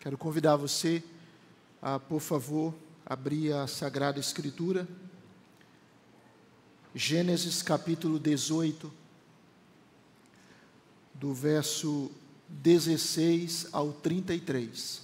[0.00, 1.02] Quero convidar você
[1.82, 4.88] a, por favor, abrir a Sagrada Escritura.
[6.94, 8.90] Gênesis capítulo 18,
[11.12, 12.10] do verso
[12.48, 15.02] 16 ao 33.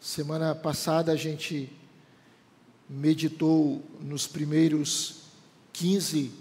[0.00, 1.70] Semana passada a gente
[2.88, 5.24] meditou nos primeiros
[5.74, 6.32] 15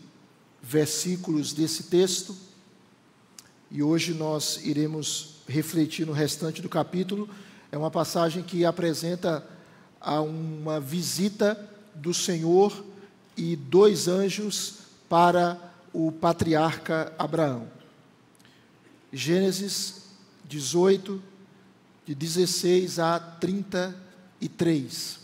[0.64, 2.34] versículos desse texto
[3.70, 7.30] e hoje nós iremos refletir no restante do capítulo.
[7.72, 9.46] É uma passagem que apresenta
[10.00, 11.60] a uma visita
[11.94, 12.86] do Senhor
[13.36, 14.76] e dois anjos
[15.10, 15.60] para
[15.92, 17.68] o patriarca Abraão.
[19.12, 20.04] Gênesis
[20.46, 21.22] 18,
[22.06, 25.20] de 16 a 33.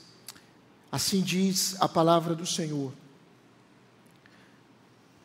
[0.91, 2.91] Assim diz a palavra do Senhor.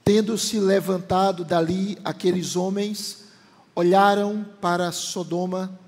[0.05, 3.30] Tendo-se levantado dali aqueles homens,
[3.75, 5.79] olharam para Sodoma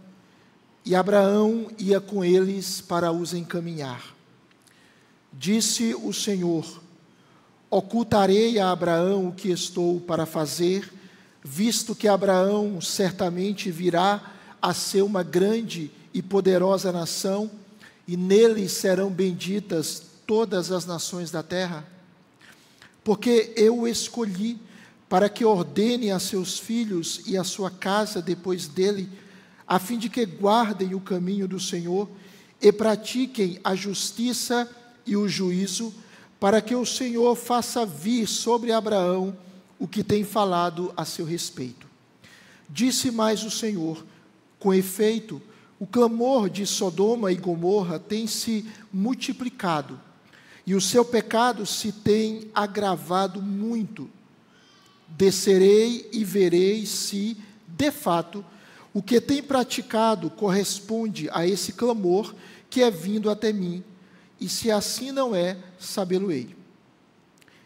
[0.85, 4.15] e Abraão ia com eles para os encaminhar.
[5.33, 6.83] Disse o Senhor:
[7.71, 10.93] Ocultarei a Abraão o que estou para fazer,
[11.43, 17.51] visto que Abraão certamente virá a ser uma grande e poderosa nação,
[18.07, 21.87] e nele serão benditas todas as nações da terra.
[23.03, 24.59] Porque eu escolhi
[25.13, 29.07] para que ordene a seus filhos e a sua casa depois dele,
[29.69, 32.09] a fim de que guardem o caminho do Senhor
[32.59, 34.67] e pratiquem a justiça
[35.05, 35.93] e o juízo,
[36.41, 39.37] para que o Senhor faça vir sobre Abraão
[39.79, 41.87] o que tem falado a seu respeito.
[42.67, 44.03] Disse mais o Senhor:
[44.59, 45.43] com efeito,
[45.79, 50.01] o clamor de Sodoma e Gomorra tem se multiplicado,
[50.67, 54.09] e o seu pecado se tem agravado muito
[55.17, 58.45] descerei e verei se, de fato,
[58.95, 62.35] o que tem praticado corresponde a esse clamor
[62.69, 63.85] que é vindo até mim,
[64.41, 66.55] e se assim não é, sabê-lo-ei.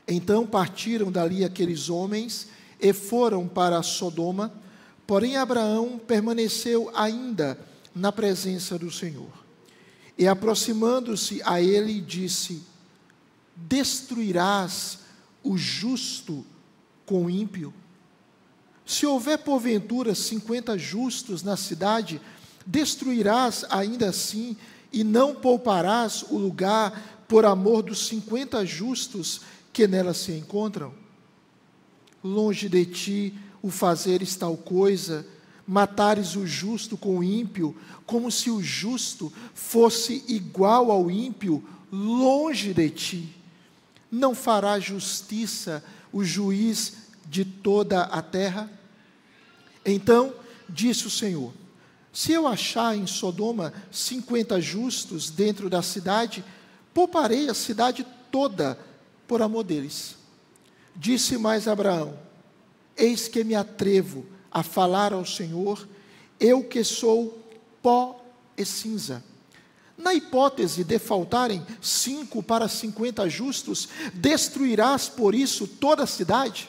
[0.07, 2.49] Então partiram dali aqueles homens
[2.81, 4.53] e foram para Sodoma,
[5.07, 7.59] porém Abraão permaneceu ainda
[7.95, 9.31] na presença do Senhor.
[10.19, 12.63] E aproximando-se a ele, disse:
[13.55, 14.99] Destruirás
[15.43, 16.45] o justo
[17.07, 17.73] com o ímpio?
[18.85, 22.21] Se houver porventura cinquenta justos na cidade,
[22.67, 24.57] destruirás ainda assim
[24.93, 29.41] e não pouparás o lugar por amor dos cinquenta justos
[29.73, 30.93] que nela se encontram?
[32.23, 35.27] Longe de ti o fazeres tal coisa,
[35.67, 42.73] matares o justo com o ímpio, como se o justo fosse igual ao ímpio, longe
[42.73, 43.37] de ti.
[44.11, 46.95] Não fará justiça o juiz
[47.27, 48.71] de toda a terra?
[49.85, 50.35] Então
[50.69, 51.53] disse o Senhor:
[52.13, 56.45] Se eu achar em Sodoma cinquenta justos dentro da cidade,
[56.93, 58.79] pouparei a cidade toda
[59.27, 60.17] por amor deles.
[60.95, 62.19] Disse mais Abraão:
[62.97, 65.87] Eis que me atrevo a falar ao Senhor,
[66.41, 67.39] eu que sou
[67.83, 68.25] pó
[68.57, 69.23] e cinza.
[69.97, 76.69] Na hipótese de faltarem cinco para cinquenta justos, destruirás por isso toda a cidade?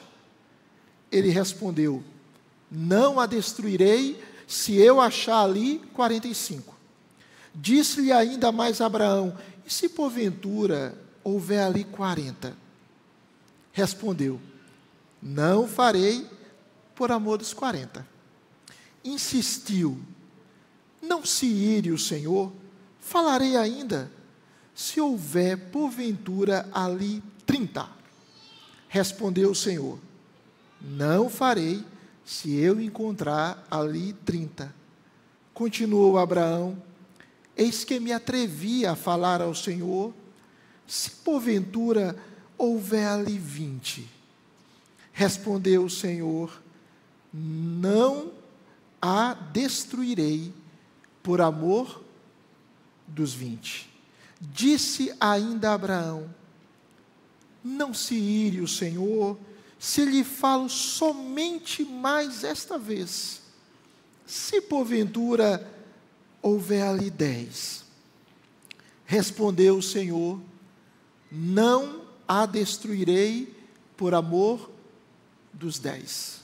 [1.12, 2.02] Ele respondeu:
[2.70, 6.74] Não a destruirei se eu achar ali quarenta e cinco.
[7.54, 12.56] Disse-lhe ainda mais Abraão: E se porventura houver ali quarenta?
[13.72, 14.40] Respondeu:
[15.20, 16.26] Não farei
[16.94, 18.06] por amor dos quarenta.
[19.04, 20.00] Insistiu:
[21.02, 22.50] Não se ire o Senhor
[23.08, 24.12] Falarei ainda,
[24.74, 27.88] se houver porventura ali trinta.
[28.86, 29.98] Respondeu o Senhor:
[30.78, 31.82] Não farei,
[32.22, 34.74] se eu encontrar ali trinta.
[35.54, 36.76] Continuou Abraão:
[37.56, 40.12] Eis que me atrevi a falar ao Senhor,
[40.86, 42.14] se porventura
[42.58, 44.06] houver ali vinte.
[45.14, 46.60] Respondeu o Senhor:
[47.32, 48.32] Não
[49.00, 50.52] a destruirei
[51.22, 52.06] por amor
[53.08, 53.90] dos vinte.
[54.40, 56.32] Disse ainda Abraão:
[57.64, 59.36] Não se ire o Senhor,
[59.78, 63.42] se lhe falo somente mais esta vez.
[64.26, 65.66] Se porventura
[66.42, 67.84] houver ali dez.
[69.04, 70.40] Respondeu o Senhor:
[71.32, 73.56] Não a destruirei
[73.96, 74.70] por amor
[75.52, 76.40] dos dez.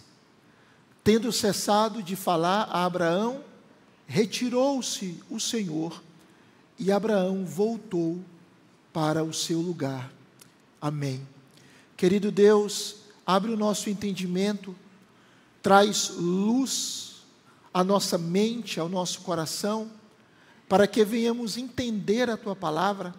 [1.04, 3.44] Tendo cessado de falar a Abraão,
[4.06, 6.02] retirou-se o Senhor
[6.78, 8.20] e Abraão voltou
[8.92, 10.12] para o seu lugar.
[10.80, 11.26] Amém.
[11.96, 14.74] Querido Deus, abre o nosso entendimento,
[15.62, 17.14] traz luz
[17.72, 19.90] a nossa mente, ao nosso coração,
[20.68, 23.14] para que venhamos entender a tua palavra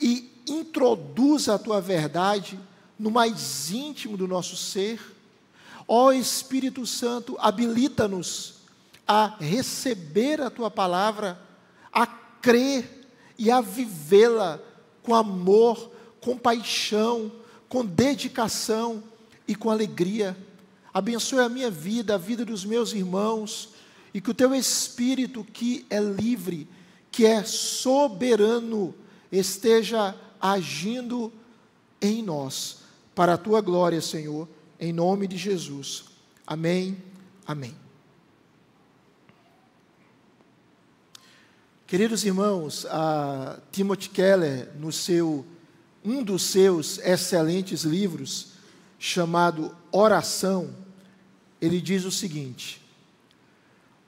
[0.00, 2.58] e introduza a tua verdade
[2.98, 5.00] no mais íntimo do nosso ser.
[5.88, 8.54] Ó Espírito Santo, habilita-nos
[9.06, 11.38] a receber a tua palavra,
[12.44, 13.08] crer
[13.38, 14.60] e a vivê-la
[15.02, 17.32] com amor, com paixão,
[17.70, 19.02] com dedicação
[19.48, 20.36] e com alegria.
[20.92, 23.70] Abençoe a minha vida, a vida dos meus irmãos,
[24.12, 26.68] e que o teu Espírito, que é livre,
[27.10, 28.94] que é soberano,
[29.32, 31.32] esteja agindo
[32.00, 32.80] em nós,
[33.14, 34.46] para a tua glória, Senhor,
[34.78, 36.04] em nome de Jesus.
[36.46, 36.98] Amém.
[37.46, 37.83] Amém.
[41.86, 45.44] Queridos irmãos, a Timothy Keller, no seu
[46.02, 48.52] um dos seus excelentes livros,
[48.98, 50.74] chamado Oração,
[51.60, 52.80] ele diz o seguinte: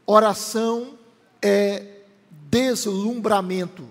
[0.06, 0.98] oração
[1.42, 2.00] é
[2.50, 3.86] deslumbramento,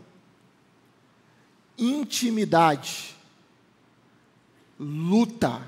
[1.77, 3.15] intimidade,
[4.79, 5.61] luta,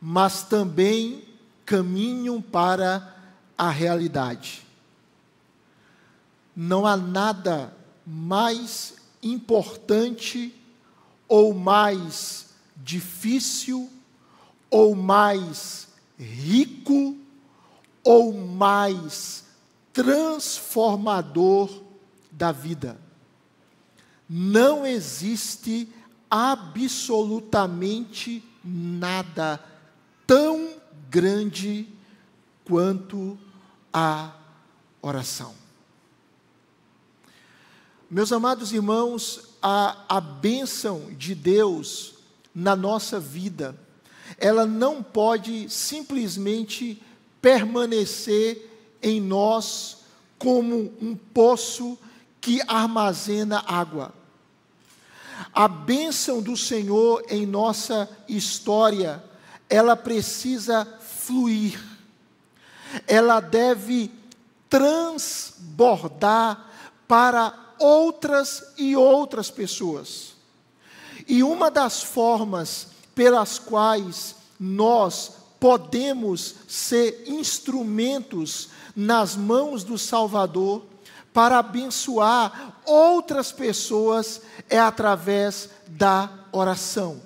[0.00, 1.24] mas também
[1.64, 3.16] caminho para
[3.56, 4.61] a realidade.
[6.54, 7.74] Não há nada
[8.06, 10.54] mais importante
[11.28, 13.90] ou mais difícil
[14.70, 15.88] ou mais
[16.18, 17.16] rico
[18.04, 19.44] ou mais
[19.92, 21.82] transformador
[22.30, 22.98] da vida.
[24.28, 25.88] Não existe
[26.30, 29.60] absolutamente nada
[30.26, 30.74] tão
[31.10, 31.88] grande
[32.64, 33.38] quanto
[33.92, 34.32] a
[35.02, 35.61] oração.
[38.14, 42.12] Meus amados irmãos, a, a bênção de Deus
[42.54, 43.74] na nossa vida,
[44.36, 47.02] ela não pode simplesmente
[47.40, 50.00] permanecer em nós
[50.38, 51.96] como um poço
[52.38, 54.12] que armazena água.
[55.50, 59.24] A bênção do Senhor em nossa história,
[59.70, 61.82] ela precisa fluir,
[63.06, 64.10] ela deve
[64.68, 66.68] transbordar
[67.08, 70.34] para outras e outras pessoas.
[71.26, 80.84] E uma das formas pelas quais nós podemos ser instrumentos nas mãos do Salvador
[81.32, 87.20] para abençoar outras pessoas é através da oração.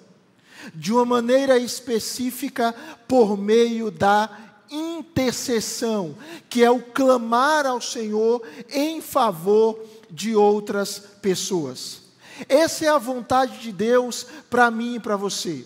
[0.75, 2.75] De uma maneira específica,
[3.06, 4.31] por meio da
[4.70, 6.17] intercessão,
[6.49, 9.79] que é o clamar ao Senhor em favor
[10.16, 12.00] de outras pessoas.
[12.48, 15.64] Essa é a vontade de Deus para mim e para você.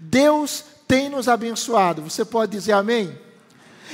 [0.00, 2.02] Deus tem nos abençoado.
[2.02, 3.16] Você pode dizer amém?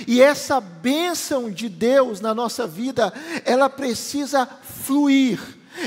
[0.07, 3.13] E essa bênção de Deus na nossa vida,
[3.45, 5.41] ela precisa fluir,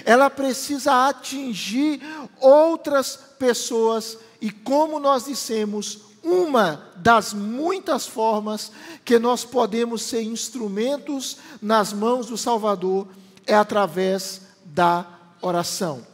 [0.03, 2.01] ela precisa atingir
[2.39, 8.71] outras pessoas, e como nós dissemos, uma das muitas formas
[9.03, 13.07] que nós podemos ser instrumentos nas mãos do Salvador
[13.45, 15.05] é através da
[15.41, 16.05] oração.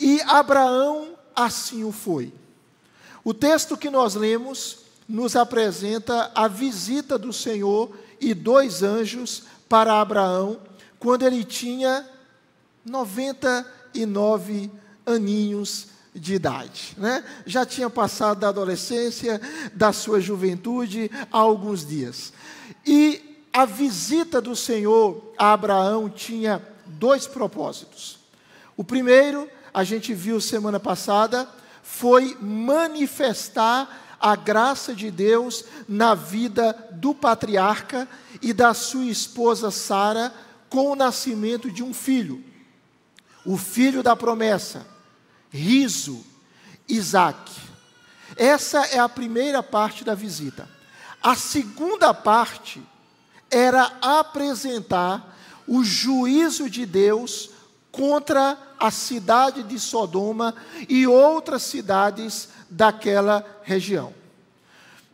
[0.00, 2.32] E Abraão assim o foi.
[3.22, 4.78] O texto que nós lemos
[5.08, 10.58] nos apresenta a visita do Senhor e dois anjos para Abraão,
[10.98, 12.08] quando ele tinha
[12.84, 14.70] 99
[15.04, 16.94] aninhos de idade.
[16.96, 17.24] Né?
[17.44, 19.40] Já tinha passado da adolescência,
[19.74, 22.32] da sua juventude, há alguns dias.
[22.86, 28.18] E a visita do Senhor a Abraão tinha dois propósitos.
[28.76, 31.48] O primeiro, a gente viu semana passada,
[31.80, 38.08] foi manifestar a graça de Deus na vida do patriarca
[38.42, 40.34] e da sua esposa Sara
[40.68, 42.42] com o nascimento de um filho,
[43.46, 44.84] o filho da promessa,
[45.48, 46.24] riso,
[46.88, 47.52] Isaac.
[48.36, 50.68] Essa é a primeira parte da visita.
[51.22, 52.82] A segunda parte
[53.54, 57.50] era apresentar o juízo de Deus
[57.92, 60.54] contra a cidade de Sodoma
[60.88, 64.12] e outras cidades daquela região.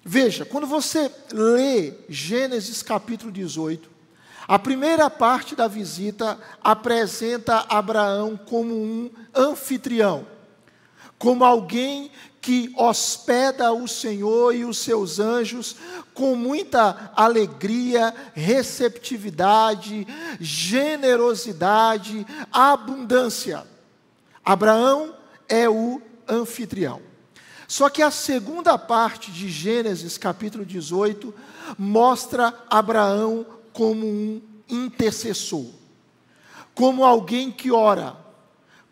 [0.03, 3.91] Veja, quando você lê Gênesis capítulo 18,
[4.49, 10.27] a primeira parte da visita apresenta Abraão como um anfitrião,
[11.19, 15.77] como alguém que hospeda o Senhor e os seus anjos
[16.15, 20.07] com muita alegria, receptividade,
[20.41, 23.65] generosidade, abundância.
[24.45, 25.15] Abraão
[25.49, 27.03] é o anfitrião.
[27.69, 31.33] Só que a segunda parte de Gênesis, capítulo 18,
[31.79, 35.67] mostra Abraão como um intercessor,
[36.75, 38.17] como alguém que ora,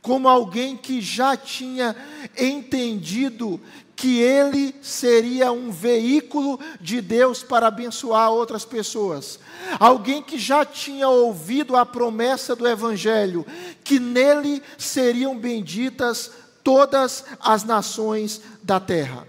[0.03, 1.95] como alguém que já tinha
[2.37, 3.61] entendido
[3.99, 9.41] que ele seria um veículo de Deus para abençoar outras pessoas.
[9.81, 13.45] Alguém que já tinha ouvido a promessa do Evangelho,
[13.83, 16.31] que nele seriam benditas
[16.63, 19.27] todas as nações da terra.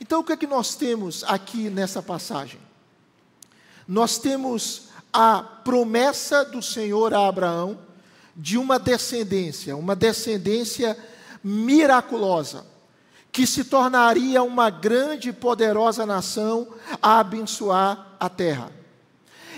[0.00, 2.60] Então, o que é que nós temos aqui nessa passagem?
[3.88, 7.78] Nós temos a promessa do Senhor a Abraão
[8.36, 10.96] de uma descendência, uma descendência
[11.42, 12.64] miraculosa
[13.34, 16.68] que se tornaria uma grande e poderosa nação
[17.02, 18.70] a abençoar a terra.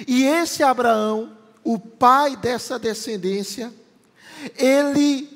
[0.09, 3.71] E esse Abraão, o pai dessa descendência,
[4.56, 5.28] ele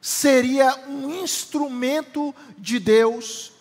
[0.00, 3.52] seria um instrumento de Deus,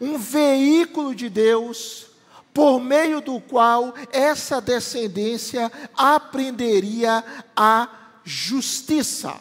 [0.00, 2.06] um veículo de Deus,
[2.52, 7.88] por meio do qual essa descendência aprenderia a
[8.28, 9.40] justiça.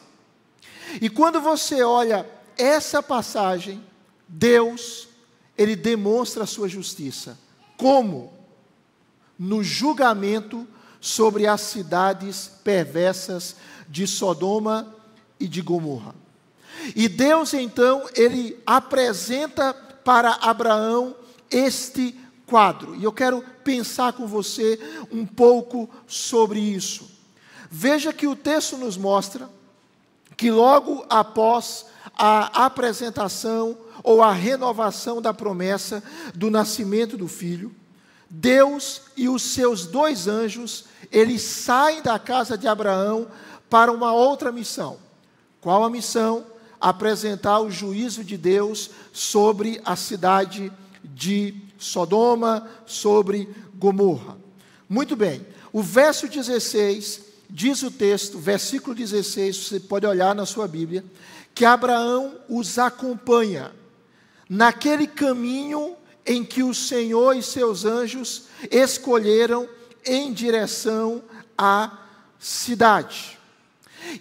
[1.01, 2.25] E quando você olha
[2.58, 3.84] essa passagem,
[4.27, 5.10] Deus,
[5.58, 7.38] ele demonstra a sua justiça.
[7.75, 8.34] Como?
[9.38, 10.65] No julgamento
[11.01, 13.58] sobre as cidades perversas
[13.89, 14.96] de Sodoma
[15.39, 16.15] e de Gomorra.
[16.96, 21.13] E Deus então, ele apresenta para Abraão
[21.51, 22.96] este quadro.
[22.96, 24.79] E eu quero pensar com você
[25.12, 27.17] um pouco sobre isso.
[27.70, 29.50] Veja que o texto nos mostra
[30.36, 37.74] que logo após a apresentação ou a renovação da promessa do nascimento do filho,
[38.30, 43.28] Deus e os seus dois anjos, eles saem da casa de Abraão
[43.70, 44.98] para uma outra missão.
[45.60, 46.46] Qual a missão?
[46.80, 50.72] Apresentar o juízo de Deus sobre a cidade
[51.04, 54.38] de Sodoma, sobre Gomorra.
[54.88, 60.68] Muito bem, o verso 16 diz o texto, versículo 16, você pode olhar na sua
[60.68, 61.04] Bíblia,
[61.54, 63.72] que Abraão os acompanha
[64.50, 69.68] naquele caminho em que o Senhor e seus anjos escolheram
[70.06, 71.24] em direção
[71.58, 71.98] à
[72.39, 73.38] cidade.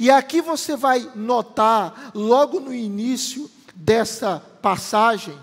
[0.00, 5.36] E aqui você vai notar, logo no início dessa passagem,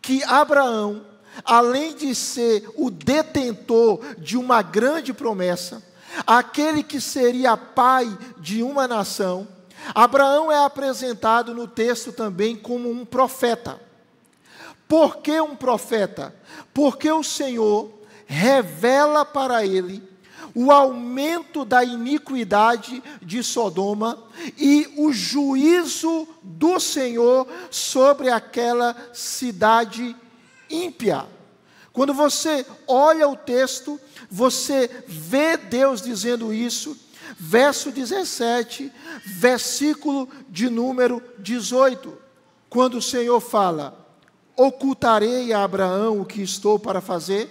[0.00, 1.04] que Abraão,
[1.44, 5.82] além de ser o detentor de uma grande promessa,
[6.26, 8.06] aquele que seria pai
[8.38, 9.46] de uma nação,
[9.94, 13.80] Abraão é apresentado no texto também como um profeta.
[14.86, 16.34] Por que um profeta?
[16.72, 17.90] Porque o Senhor
[18.26, 20.02] revela para ele
[20.54, 24.18] o aumento da iniquidade de Sodoma
[24.56, 30.16] e o juízo do Senhor sobre aquela cidade
[30.68, 31.26] ímpia.
[31.98, 34.00] Quando você olha o texto,
[34.30, 36.96] você vê Deus dizendo isso,
[37.36, 38.92] verso 17,
[39.26, 42.16] versículo de número 18,
[42.70, 43.98] quando o Senhor fala:
[44.56, 47.50] Ocultarei a Abraão o que estou para fazer?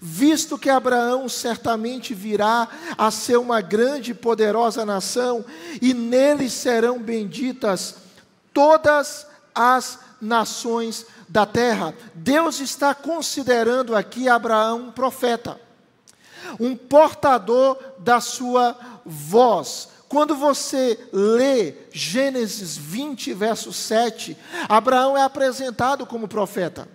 [0.00, 5.44] Visto que Abraão certamente virá a ser uma grande e poderosa nação,
[5.82, 7.96] e nele serão benditas
[8.52, 11.94] todas as nações da terra.
[12.14, 15.60] Deus está considerando aqui Abraão um profeta,
[16.58, 19.88] um portador da sua voz.
[20.08, 24.36] Quando você lê Gênesis 20, verso 7,
[24.68, 26.88] Abraão é apresentado como profeta.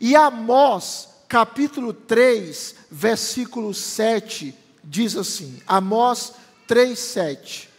[0.00, 6.34] E Amós, capítulo 3, versículo 7, diz assim: Amós
[6.66, 7.70] 3, 7.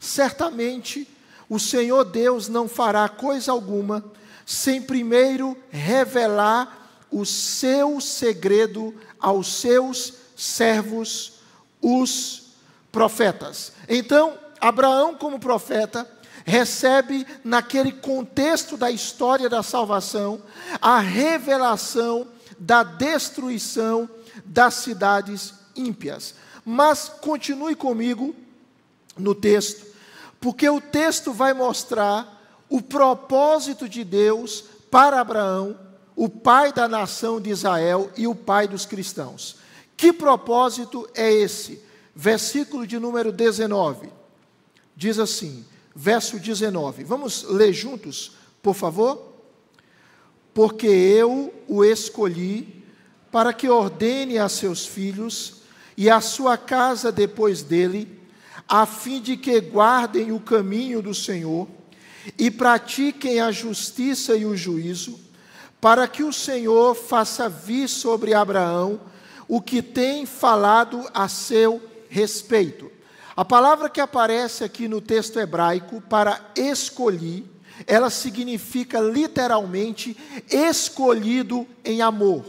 [0.00, 1.06] Certamente
[1.48, 4.04] o Senhor Deus não fará coisa alguma
[4.48, 11.34] sem primeiro revelar o seu segredo aos seus servos,
[11.82, 12.54] os
[12.90, 13.72] profetas.
[13.86, 16.10] Então, Abraão, como profeta,
[16.46, 20.42] recebe, naquele contexto da história da salvação,
[20.80, 22.26] a revelação
[22.58, 24.08] da destruição
[24.46, 26.34] das cidades ímpias.
[26.64, 28.34] Mas continue comigo
[29.14, 29.84] no texto,
[30.40, 32.37] porque o texto vai mostrar
[32.68, 35.78] o propósito de Deus para Abraão,
[36.14, 39.56] o pai da nação de Israel e o pai dos cristãos.
[39.96, 41.82] Que propósito é esse?
[42.14, 44.10] Versículo de número 19.
[44.96, 47.04] Diz assim, verso 19.
[47.04, 48.32] Vamos ler juntos,
[48.62, 49.34] por favor?
[50.52, 52.84] Porque eu o escolhi
[53.30, 55.62] para que ordene a seus filhos
[55.96, 58.20] e a sua casa depois dele,
[58.68, 61.68] a fim de que guardem o caminho do Senhor
[62.38, 65.18] e pratiquem a justiça e o juízo,
[65.80, 69.00] para que o Senhor faça vir sobre Abraão
[69.46, 72.90] o que tem falado a seu respeito.
[73.36, 77.46] A palavra que aparece aqui no texto hebraico para escolhi,
[77.86, 80.16] ela significa literalmente
[80.50, 82.44] escolhido em amor.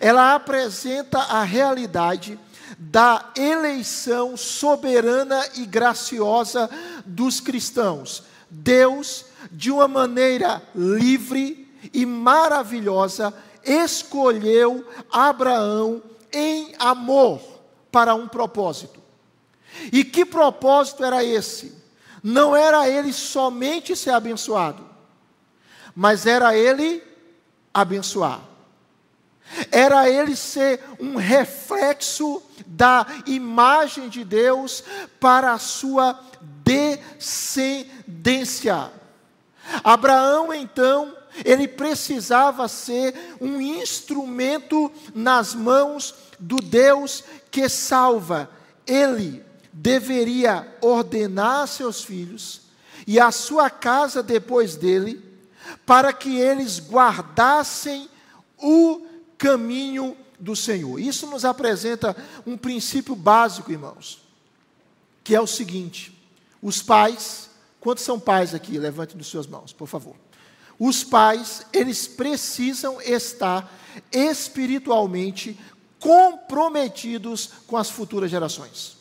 [0.00, 2.38] Ela apresenta a realidade
[2.76, 6.68] da eleição soberana e graciosa
[7.04, 8.24] dos cristãos.
[8.48, 13.34] Deus, de uma maneira livre e maravilhosa,
[13.64, 17.40] escolheu Abraão em amor
[17.90, 19.00] para um propósito.
[19.92, 21.74] E que propósito era esse?
[22.22, 24.84] Não era ele somente ser abençoado,
[25.94, 27.02] mas era ele
[27.72, 28.40] abençoar.
[29.70, 34.82] Era ele ser um reflexo da imagem de Deus
[35.20, 36.18] para a sua
[36.64, 38.90] descendência.
[39.82, 48.50] Abraão, então, ele precisava ser um instrumento nas mãos do Deus que salva.
[48.86, 52.62] Ele deveria ordenar seus filhos
[53.06, 55.22] e a sua casa depois dele,
[55.84, 58.08] para que eles guardassem
[58.58, 59.05] o
[59.38, 60.98] caminho do Senhor.
[61.00, 62.16] Isso nos apresenta
[62.46, 64.22] um princípio básico, irmãos,
[65.24, 66.16] que é o seguinte:
[66.62, 67.50] os pais,
[67.80, 68.78] quantos são pais aqui?
[68.78, 70.16] Levante nas suas mãos, por favor.
[70.78, 73.72] Os pais, eles precisam estar
[74.12, 75.58] espiritualmente
[75.98, 78.96] comprometidos com as futuras gerações.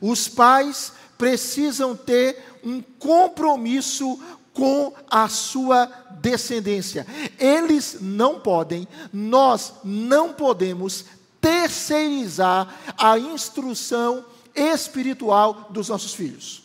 [0.00, 4.20] Os pais precisam ter um compromisso
[4.56, 5.84] com a sua
[6.18, 7.06] descendência.
[7.38, 11.04] Eles não podem, nós não podemos
[11.42, 16.62] terceirizar a instrução espiritual dos nossos filhos.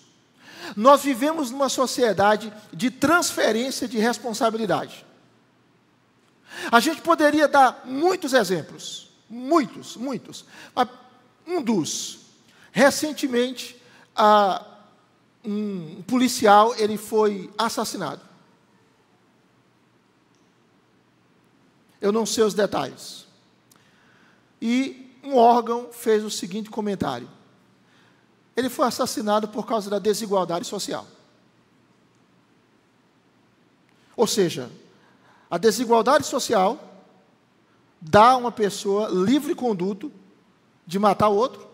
[0.73, 5.05] Nós vivemos numa sociedade de transferência de responsabilidade.
[6.71, 10.45] A gente poderia dar muitos exemplos, muitos, muitos.
[11.45, 12.19] Um dos,
[12.71, 13.75] recentemente,
[15.43, 18.21] um policial ele foi assassinado.
[21.99, 23.27] Eu não sei os detalhes.
[24.61, 27.29] E um órgão fez o seguinte comentário:
[28.55, 31.05] ele foi assassinado por causa da desigualdade social.
[34.15, 34.69] Ou seja,
[35.49, 36.79] a desigualdade social
[37.99, 40.11] dá a uma pessoa livre conduto
[40.85, 41.70] de matar o outro.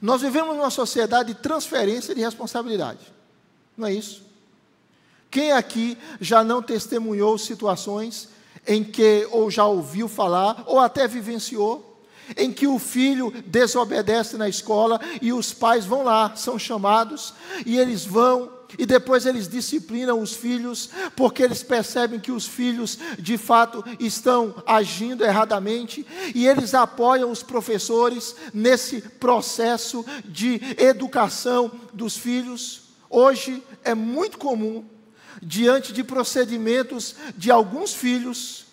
[0.00, 3.00] Nós vivemos numa sociedade de transferência de responsabilidade.
[3.76, 4.24] Não é isso?
[5.30, 8.28] Quem aqui já não testemunhou situações
[8.66, 11.86] em que ou já ouviu falar ou até vivenciou
[12.36, 17.78] em que o filho desobedece na escola e os pais vão lá, são chamados, e
[17.78, 23.38] eles vão, e depois eles disciplinam os filhos, porque eles percebem que os filhos de
[23.38, 32.82] fato estão agindo erradamente, e eles apoiam os professores nesse processo de educação dos filhos.
[33.08, 34.84] Hoje é muito comum,
[35.42, 38.66] diante de procedimentos de alguns filhos,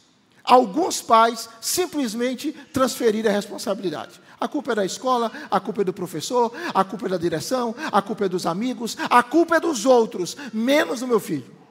[0.43, 4.22] alguns pais simplesmente transferirem a responsabilidade.
[4.39, 7.75] A culpa é da escola, a culpa é do professor, a culpa é da direção,
[7.91, 11.63] a culpa é dos amigos, a culpa é dos outros, menos do meu filho.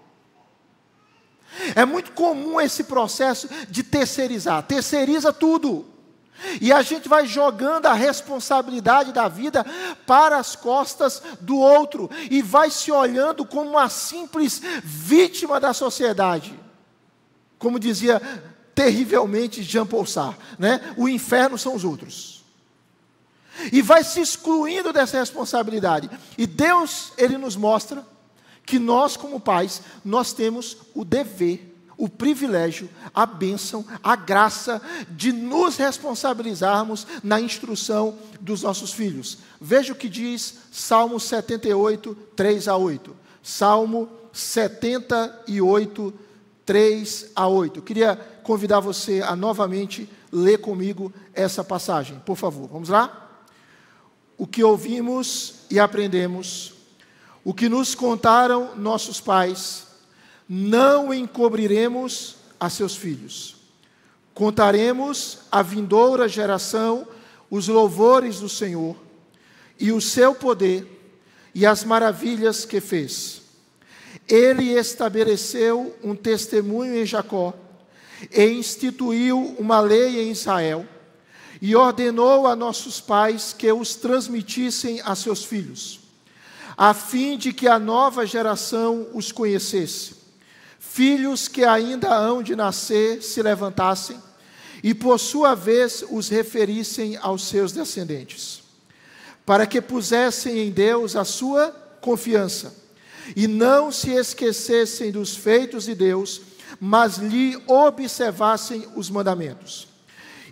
[1.74, 5.86] É muito comum esse processo de terceirizar, terceiriza tudo.
[6.60, 9.64] E a gente vai jogando a responsabilidade da vida
[10.06, 16.58] para as costas do outro e vai se olhando como uma simples vítima da sociedade.
[17.58, 18.20] Como dizia
[18.74, 20.80] terrivelmente Jean Paul Sartre, né?
[20.96, 22.41] O inferno são os outros.
[23.72, 26.10] E vai se excluindo dessa responsabilidade.
[26.36, 28.06] E Deus, ele nos mostra
[28.64, 35.32] que nós como pais, nós temos o dever, o privilégio, a bênção, a graça de
[35.32, 39.38] nos responsabilizarmos na instrução dos nossos filhos.
[39.60, 43.14] Veja o que diz Salmo 78, 3 a 8.
[43.42, 46.14] Salmo 78,
[46.64, 47.78] 3 a 8.
[47.78, 52.68] Eu queria convidar você a novamente ler comigo essa passagem, por favor.
[52.68, 53.31] Vamos lá?
[54.36, 56.74] O que ouvimos e aprendemos,
[57.44, 59.86] o que nos contaram nossos pais,
[60.48, 63.56] não encobriremos a seus filhos.
[64.34, 67.06] Contaremos à vindoura geração
[67.50, 68.96] os louvores do Senhor
[69.78, 70.86] e o seu poder
[71.54, 73.42] e as maravilhas que fez.
[74.28, 77.52] Ele estabeleceu um testemunho em Jacó
[78.30, 80.86] e instituiu uma lei em Israel,
[81.62, 86.00] e ordenou a nossos pais que os transmitissem a seus filhos,
[86.76, 90.16] a fim de que a nova geração os conhecesse.
[90.80, 94.20] Filhos que ainda hão de nascer se levantassem
[94.82, 98.64] e, por sua vez, os referissem aos seus descendentes,
[99.46, 101.70] para que pusessem em Deus a sua
[102.00, 102.74] confiança
[103.36, 106.40] e não se esquecessem dos feitos de Deus,
[106.80, 109.91] mas lhe observassem os mandamentos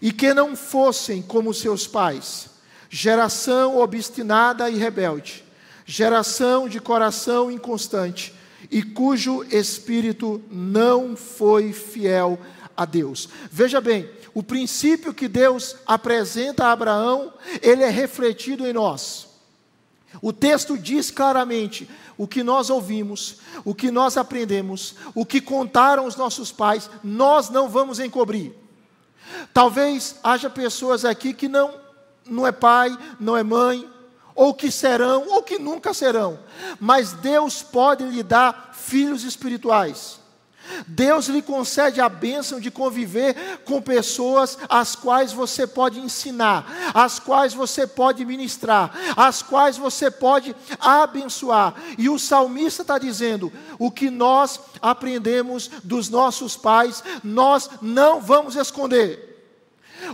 [0.01, 2.49] e que não fossem como seus pais,
[2.89, 5.45] geração obstinada e rebelde,
[5.85, 8.35] geração de coração inconstante
[8.71, 12.39] e cujo espírito não foi fiel
[12.77, 13.29] a Deus.
[13.51, 17.33] Veja bem, o princípio que Deus apresenta a Abraão,
[17.63, 19.29] ele é refletido em nós.
[20.23, 26.07] O texto diz claramente: o que nós ouvimos, o que nós aprendemos, o que contaram
[26.07, 28.53] os nossos pais, nós não vamos encobrir.
[29.53, 31.75] Talvez haja pessoas aqui que não,
[32.27, 33.89] não é pai, não é mãe,
[34.35, 36.39] ou que serão, ou que nunca serão,
[36.79, 40.20] mas Deus pode lhe dar filhos espirituais.
[40.87, 47.19] Deus lhe concede a bênção de conviver com pessoas às quais você pode ensinar, às
[47.19, 51.75] quais você pode ministrar, às quais você pode abençoar.
[51.97, 58.57] E o salmista está dizendo: o que nós aprendemos dos nossos pais, nós não vamos
[58.57, 59.30] esconder.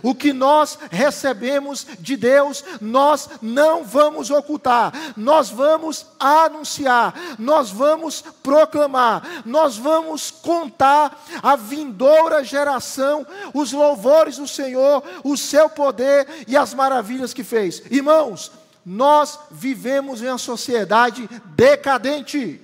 [0.02, 8.22] O que nós recebemos de Deus, nós não vamos ocultar, nós vamos anunciar, nós vamos
[8.42, 16.56] proclamar, nós vamos contar à vindoura geração os louvores do Senhor, o seu poder e
[16.56, 17.82] as maravilhas que fez.
[17.90, 18.52] Irmãos,
[18.84, 22.60] nós vivemos em uma sociedade decadente.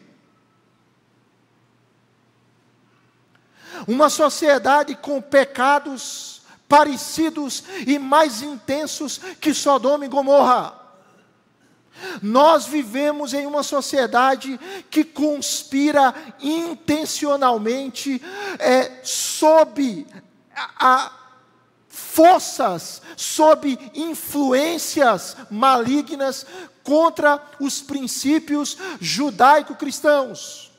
[3.88, 6.41] Uma sociedade com pecados
[6.72, 10.72] parecidos e mais intensos que Sodoma e Gomorra.
[12.22, 14.58] Nós vivemos em uma sociedade
[14.88, 18.22] que conspira intencionalmente
[18.58, 20.06] é, sob
[20.56, 21.12] a, a
[21.90, 26.46] forças, sob influências malignas
[26.82, 30.71] contra os princípios judaico-cristãos.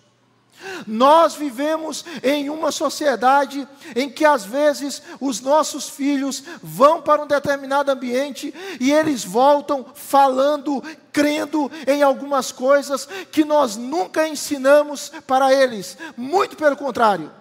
[0.85, 7.27] Nós vivemos em uma sociedade em que às vezes os nossos filhos vão para um
[7.27, 15.53] determinado ambiente e eles voltam falando, crendo em algumas coisas que nós nunca ensinamos para
[15.53, 17.31] eles, muito pelo contrário.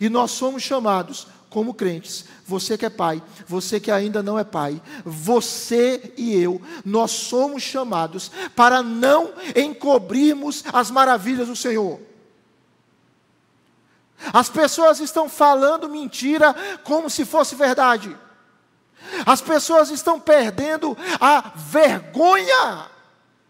[0.00, 4.44] E nós somos chamados como crentes, você que é pai, você que ainda não é
[4.44, 12.00] pai, você e eu, nós somos chamados para não encobrirmos as maravilhas do Senhor.
[14.32, 18.14] As pessoas estão falando mentira como se fosse verdade.
[19.24, 22.90] As pessoas estão perdendo a vergonha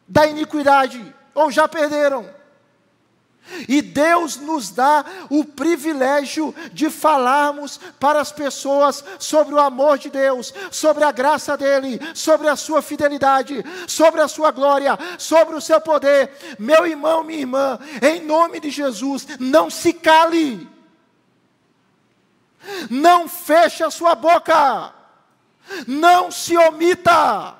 [0.06, 2.37] da iniquidade, ou já perderam.
[3.68, 10.10] E Deus nos dá o privilégio de falarmos para as pessoas sobre o amor de
[10.10, 15.60] Deus, sobre a graça dEle, sobre a sua fidelidade, sobre a sua glória, sobre o
[15.60, 16.30] seu poder.
[16.58, 20.68] Meu irmão, minha irmã, em nome de Jesus, não se cale,
[22.90, 24.92] não feche a sua boca,
[25.86, 27.57] não se omita.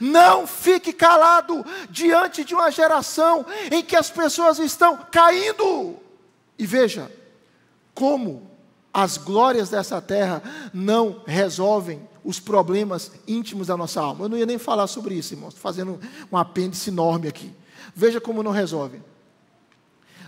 [0.00, 5.96] Não fique calado diante de uma geração em que as pessoas estão caindo.
[6.58, 7.10] E veja
[7.94, 8.50] como
[8.92, 10.42] as glórias dessa terra
[10.74, 14.24] não resolvem os problemas íntimos da nossa alma.
[14.24, 15.98] Eu não ia nem falar sobre isso, irmãos, estou fazendo
[16.30, 17.54] um apêndice enorme aqui.
[17.94, 19.00] Veja como não resolve.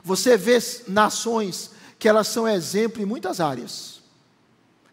[0.03, 3.92] Você vê nações que elas são exemplo em muitas áreas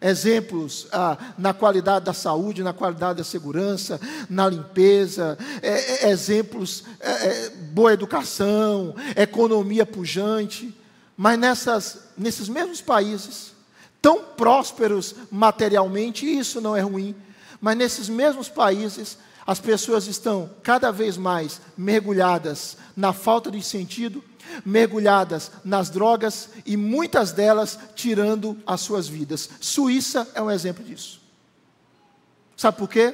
[0.00, 6.84] exemplos ah, na qualidade da saúde, na qualidade da segurança, na limpeza, é, é, exemplos,
[6.98, 10.74] é, é, boa educação, economia pujante,
[11.16, 13.52] mas nessas, nesses mesmos países,
[14.00, 17.14] tão prósperos materialmente, isso não é ruim,
[17.60, 19.18] mas nesses mesmos países,
[19.50, 24.22] as pessoas estão cada vez mais mergulhadas na falta de sentido,
[24.64, 29.50] mergulhadas nas drogas e muitas delas tirando as suas vidas.
[29.60, 31.20] Suíça é um exemplo disso.
[32.56, 33.12] Sabe por quê?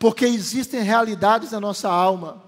[0.00, 2.42] Porque existem realidades na nossa alma,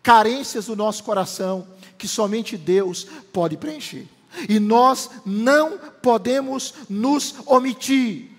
[0.00, 1.66] carências do nosso coração,
[1.98, 4.06] que somente Deus pode preencher.
[4.48, 8.30] E nós não podemos nos omitir.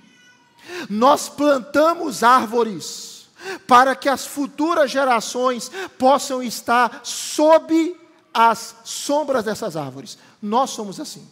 [0.90, 3.17] Nós plantamos árvores
[3.68, 7.96] para que as futuras gerações possam estar sob
[8.34, 10.18] as sombras dessas árvores.
[10.42, 11.28] Nós somos assim.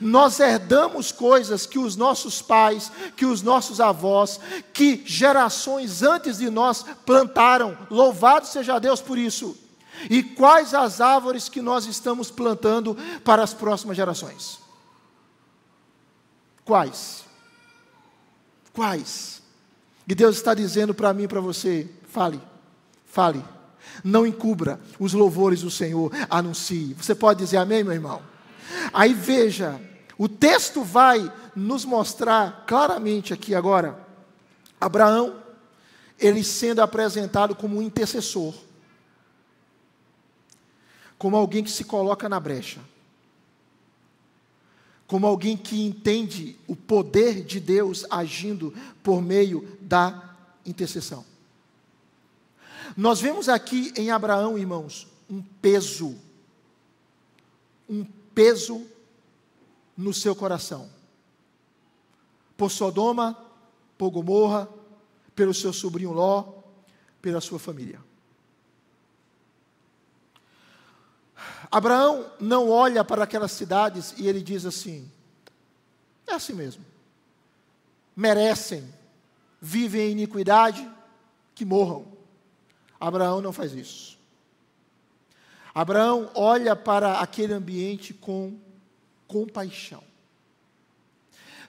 [0.00, 4.40] Nós herdamos coisas que os nossos pais, que os nossos avós,
[4.72, 7.76] que gerações antes de nós plantaram.
[7.90, 9.56] Louvado seja Deus por isso.
[10.10, 14.58] E quais as árvores que nós estamos plantando para as próximas gerações?
[16.64, 17.24] Quais?
[18.72, 19.42] Quais?
[20.06, 22.40] E Deus está dizendo para mim e para você: fale,
[23.06, 23.42] fale,
[24.02, 26.94] não encubra os louvores do Senhor, anuncie.
[26.94, 28.22] Você pode dizer amém, meu irmão?
[28.92, 29.80] Aí veja,
[30.18, 33.98] o texto vai nos mostrar claramente aqui agora,
[34.80, 35.36] Abraão,
[36.18, 38.54] ele sendo apresentado como um intercessor,
[41.16, 42.80] como alguém que se coloca na brecha
[45.06, 50.34] como alguém que entende o poder de Deus agindo por meio da
[50.66, 51.24] intercessão.
[52.96, 56.18] Nós vemos aqui em Abraão, irmãos, um peso,
[57.88, 58.04] um
[58.34, 58.84] peso
[59.96, 60.90] no seu coração,
[62.56, 63.38] por Sodoma,
[63.96, 64.68] por Gomorra,
[65.32, 66.54] pelo seu sobrinho Ló,
[67.22, 68.00] pela sua família.
[71.70, 75.08] Abraão não olha para aquelas cidades e ele diz assim:
[76.26, 76.84] é assim mesmo.
[78.16, 78.92] Merecem,
[79.64, 80.86] vivem em iniquidade,
[81.54, 82.04] que morram.
[83.00, 84.18] Abraão não faz isso.
[85.74, 88.58] Abraão olha para aquele ambiente com
[89.26, 90.04] compaixão.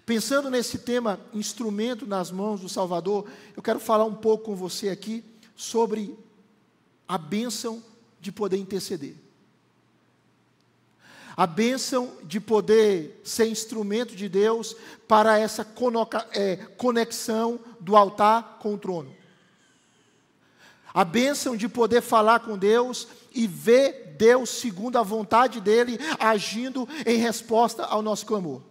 [0.05, 4.89] Pensando nesse tema, instrumento nas mãos do Salvador, eu quero falar um pouco com você
[4.89, 5.23] aqui
[5.55, 6.19] sobre
[7.07, 7.81] a bênção
[8.19, 9.24] de poder interceder
[11.35, 14.75] a bênção de poder ser instrumento de Deus
[15.07, 15.67] para essa
[16.33, 19.13] é, conexão do altar com o trono.
[20.93, 26.87] A bênção de poder falar com Deus e ver Deus, segundo a vontade dEle, agindo
[27.05, 28.61] em resposta ao nosso clamor.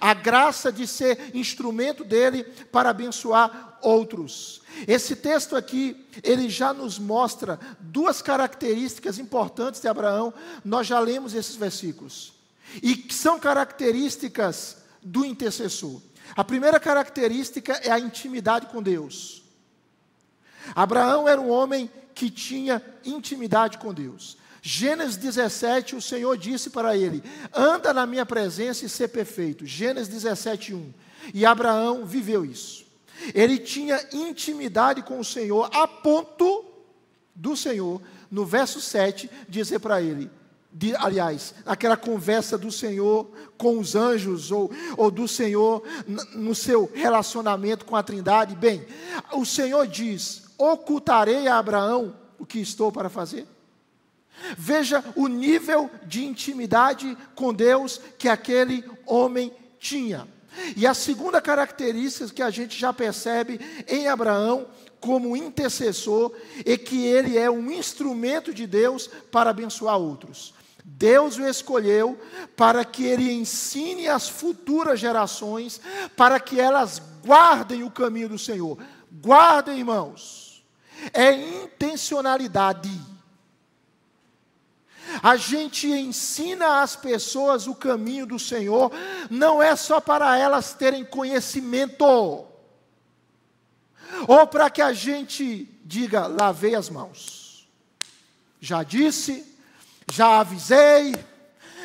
[0.00, 4.62] A graça de ser instrumento dele para abençoar outros.
[4.86, 10.32] Esse texto aqui, ele já nos mostra duas características importantes de Abraão.
[10.64, 12.34] Nós já lemos esses versículos.
[12.82, 16.00] E que são características do intercessor.
[16.34, 19.42] A primeira característica é a intimidade com Deus.
[20.74, 24.36] Abraão era um homem que tinha intimidade com Deus.
[24.68, 27.22] Gênesis 17, o Senhor disse para ele:
[27.54, 29.64] anda na minha presença e ser perfeito.
[29.64, 30.92] Gênesis 17, 1.
[31.32, 32.84] E Abraão viveu isso.
[33.32, 36.64] Ele tinha intimidade com o Senhor, a ponto
[37.32, 40.28] do Senhor, no verso 7, dizer para ele:
[40.72, 45.80] de, aliás, aquela conversa do Senhor com os anjos, ou, ou do Senhor
[46.34, 48.56] no seu relacionamento com a Trindade.
[48.56, 48.84] Bem,
[49.32, 53.46] o Senhor diz: ocultarei a Abraão o que estou para fazer?
[54.56, 60.26] Veja o nível de intimidade com Deus que aquele homem tinha.
[60.76, 64.66] E a segunda característica que a gente já percebe em Abraão
[65.00, 66.32] como intercessor
[66.64, 70.54] é que ele é um instrumento de Deus para abençoar outros.
[70.84, 72.18] Deus o escolheu
[72.56, 75.80] para que ele ensine as futuras gerações,
[76.16, 78.78] para que elas guardem o caminho do Senhor.
[79.12, 80.64] Guardem, irmãos.
[81.12, 82.90] É intencionalidade
[85.22, 88.90] a gente ensina às pessoas o caminho do Senhor,
[89.30, 92.04] não é só para elas terem conhecimento,
[94.26, 97.68] ou para que a gente diga, lavei as mãos.
[98.60, 99.56] Já disse,
[100.10, 101.14] já avisei,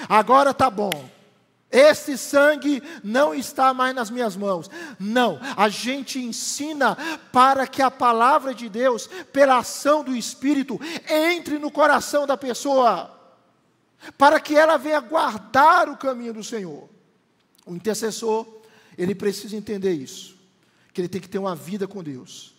[0.10, 1.10] agora está bom.
[1.72, 4.70] Este sangue não está mais nas minhas mãos.
[5.00, 6.98] Não, a gente ensina
[7.32, 10.80] para que a palavra de Deus, pela ação do Espírito,
[11.10, 13.18] entre no coração da pessoa,
[14.18, 16.90] para que ela venha guardar o caminho do Senhor.
[17.66, 18.46] O intercessor,
[18.98, 20.36] ele precisa entender isso,
[20.94, 22.51] que ele tem que ter uma vida com Deus.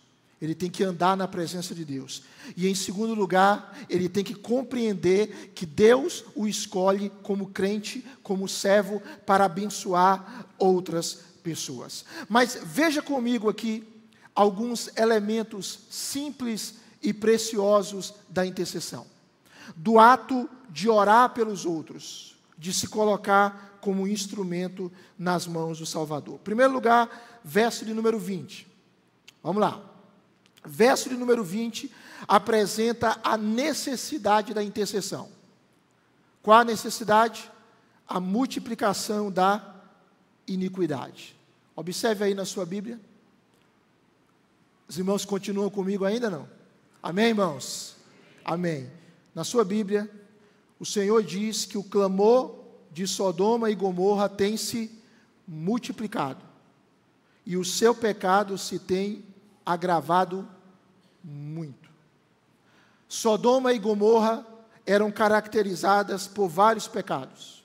[0.43, 2.21] Ele tem que andar na presença de Deus.
[2.57, 8.45] E em segundo lugar, ele tem que compreender que Deus o escolhe como crente, como
[8.45, 12.03] servo, para abençoar outras pessoas.
[12.27, 13.87] Mas veja comigo aqui
[14.35, 19.07] alguns elementos simples e preciosos da intercessão.
[19.77, 26.35] Do ato de orar pelos outros, de se colocar como instrumento nas mãos do Salvador.
[26.35, 28.67] Em primeiro lugar, verso de número 20.
[29.41, 29.92] Vamos lá.
[30.65, 31.91] Verso de número 20
[32.27, 35.29] apresenta a necessidade da intercessão.
[36.41, 37.51] Qual a necessidade?
[38.07, 39.75] A multiplicação da
[40.47, 41.35] iniquidade.
[41.75, 42.99] Observe aí na sua Bíblia.
[44.87, 46.47] Os irmãos continuam comigo ainda não?
[47.01, 47.95] Amém, irmãos?
[48.45, 48.89] Amém.
[49.33, 50.09] Na sua Bíblia,
[50.79, 54.91] o Senhor diz que o clamor de Sodoma e Gomorra tem se
[55.47, 56.41] multiplicado,
[57.45, 59.25] e o seu pecado se tem
[59.65, 60.47] agravado
[61.23, 61.89] muito.
[63.07, 64.45] Sodoma e Gomorra
[64.85, 67.63] eram caracterizadas por vários pecados.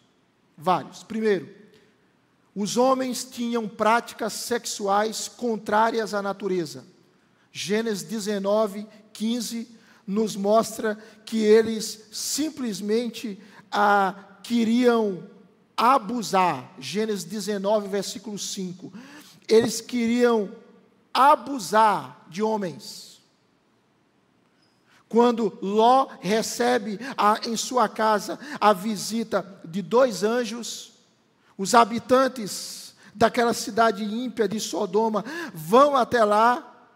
[0.57, 1.03] Vários.
[1.03, 1.49] Primeiro,
[2.55, 6.85] os homens tinham práticas sexuais contrárias à natureza.
[7.53, 9.69] Gênesis 19, 15
[10.07, 15.23] nos mostra que eles simplesmente ah, queriam
[15.77, 16.73] abusar.
[16.79, 18.93] Gênesis 19, versículo 5.
[19.47, 20.51] Eles queriam
[21.13, 23.21] abusar de homens.
[25.09, 30.93] Quando Ló recebe a, em sua casa a visita de dois anjos,
[31.57, 36.89] os habitantes daquela cidade ímpia de Sodoma vão até lá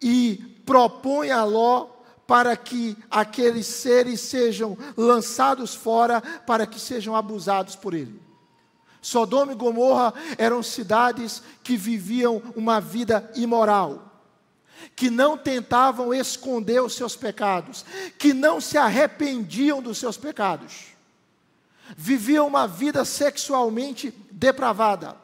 [0.00, 1.88] e propõem a Ló
[2.26, 8.25] para que aqueles seres sejam lançados fora, para que sejam abusados por ele.
[9.06, 14.20] Sodoma e Gomorra eram cidades que viviam uma vida imoral,
[14.96, 17.84] que não tentavam esconder os seus pecados,
[18.18, 20.86] que não se arrependiam dos seus pecados,
[21.96, 25.14] viviam uma vida sexualmente depravada.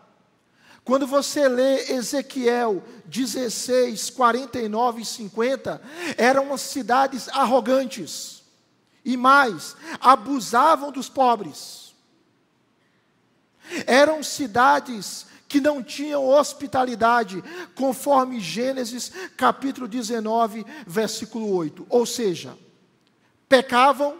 [0.84, 5.82] Quando você lê Ezequiel 16, 49 e 50,
[6.16, 8.44] eram cidades arrogantes.
[9.04, 11.81] E mais, abusavam dos pobres.
[13.86, 17.44] Eram cidades que não tinham hospitalidade,
[17.74, 21.86] conforme Gênesis capítulo 19, versículo 8.
[21.90, 22.56] Ou seja,
[23.48, 24.16] pecavam,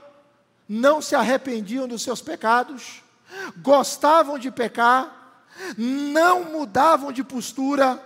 [0.68, 3.02] não se arrependiam dos seus pecados,
[3.62, 5.44] gostavam de pecar,
[5.76, 7.98] não mudavam de postura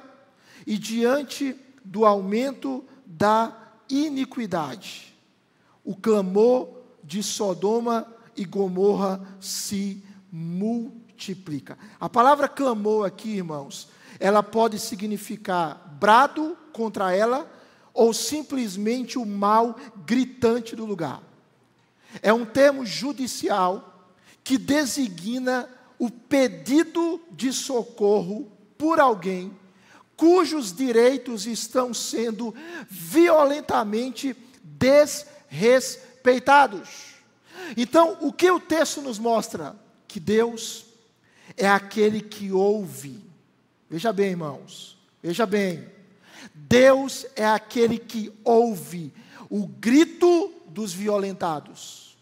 [0.64, 3.52] e diante do aumento da
[3.88, 5.16] iniquidade,
[5.84, 6.68] o clamor
[7.02, 10.02] de Sodoma e Gomorra se
[11.16, 11.78] multiplica.
[11.98, 13.88] A palavra clamor aqui, irmãos,
[14.20, 17.50] ela pode significar brado contra ela
[17.94, 21.22] ou simplesmente o mal gritante do lugar.
[22.22, 24.10] É um termo judicial
[24.44, 29.56] que designa o pedido de socorro por alguém
[30.16, 32.54] cujos direitos estão sendo
[32.88, 37.16] violentamente desrespeitados.
[37.76, 39.76] Então, o que o texto nos mostra?
[40.08, 40.85] Que Deus
[41.56, 43.24] é aquele que ouve.
[43.88, 45.86] Veja bem, irmãos, veja bem.
[46.54, 49.12] Deus é aquele que ouve
[49.48, 52.16] o grito dos violentados,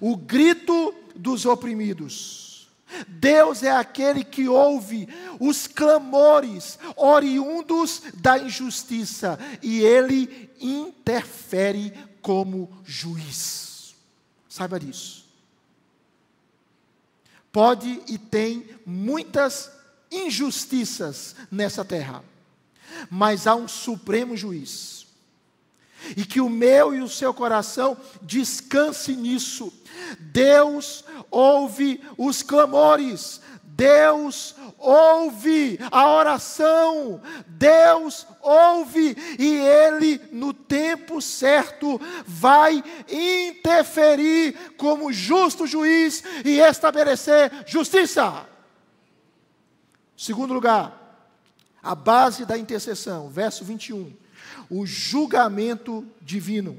[0.00, 2.50] o grito dos oprimidos
[3.06, 13.94] Deus é aquele que ouve os clamores oriundos da injustiça e ele interfere como juiz.
[14.48, 15.29] Saiba disso.
[17.52, 19.70] Pode e tem muitas
[20.10, 22.24] injustiças nessa terra,
[23.10, 25.06] mas há um supremo juiz.
[26.16, 29.72] E que o meu e o seu coração descanse nisso
[30.18, 33.40] Deus ouve os clamores,
[33.80, 45.66] Deus ouve a oração, Deus ouve e Ele, no tempo certo, vai interferir como justo
[45.66, 48.46] juiz e estabelecer justiça.
[50.14, 51.32] Segundo lugar,
[51.82, 54.12] a base da intercessão, verso 21,
[54.68, 56.78] o julgamento divino.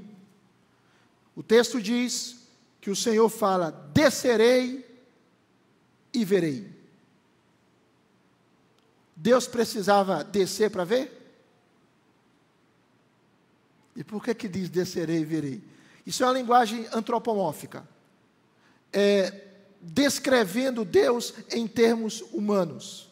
[1.36, 2.48] O texto diz:
[2.80, 4.86] que o Senhor fala: descerei
[6.14, 6.81] e verei.
[9.22, 11.16] Deus precisava descer para ver?
[13.96, 15.64] E por que que diz descerei e verei?
[16.08, 17.88] Isso é uma linguagem antropomórfica,
[18.92, 19.44] é,
[19.80, 23.12] descrevendo Deus em termos humanos.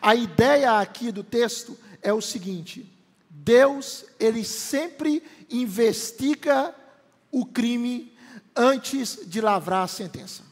[0.00, 2.88] A ideia aqui do texto é o seguinte:
[3.28, 6.72] Deus ele sempre investiga
[7.32, 8.16] o crime
[8.54, 10.51] antes de lavrar a sentença.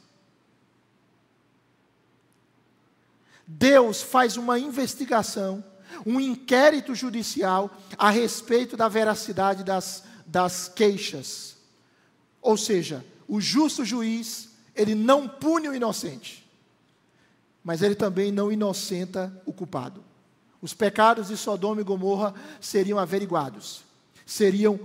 [3.53, 5.65] Deus faz uma investigação,
[6.07, 11.57] um inquérito judicial a respeito da veracidade das, das queixas.
[12.41, 16.49] Ou seja, o justo juiz, ele não pune o inocente,
[17.62, 20.03] mas ele também não inocenta o culpado.
[20.62, 23.83] Os pecados de Sodoma e Gomorra seriam averiguados,
[24.24, 24.79] seriam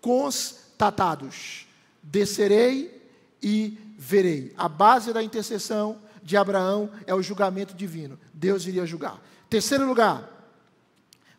[0.00, 1.68] constatados
[2.10, 3.02] descerei
[3.42, 4.52] e verei.
[4.56, 5.98] A base da intercessão
[6.28, 8.20] de Abraão é o julgamento divino.
[8.34, 9.18] Deus iria julgar.
[9.48, 10.28] Terceiro lugar,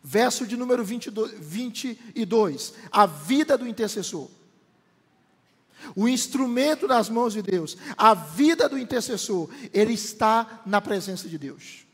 [0.02, 4.28] verso de número 22, 22 a vida do intercessor.
[5.94, 11.38] o instrumento nas mãos de Deus, a vida do intercessor, ele está na presença de
[11.38, 11.86] Deus.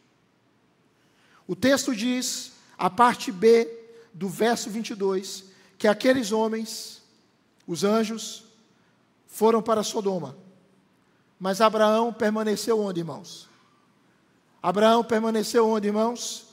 [1.47, 3.69] O texto diz, a parte B
[4.15, 5.45] do verso 22,
[5.77, 7.03] que aqueles homens,
[7.67, 8.45] os anjos,
[9.27, 10.46] foram para Sodoma.
[11.39, 13.49] Mas Abraão permaneceu onde, irmãos?
[14.63, 16.47] Abraão permaneceu onde, irmãos?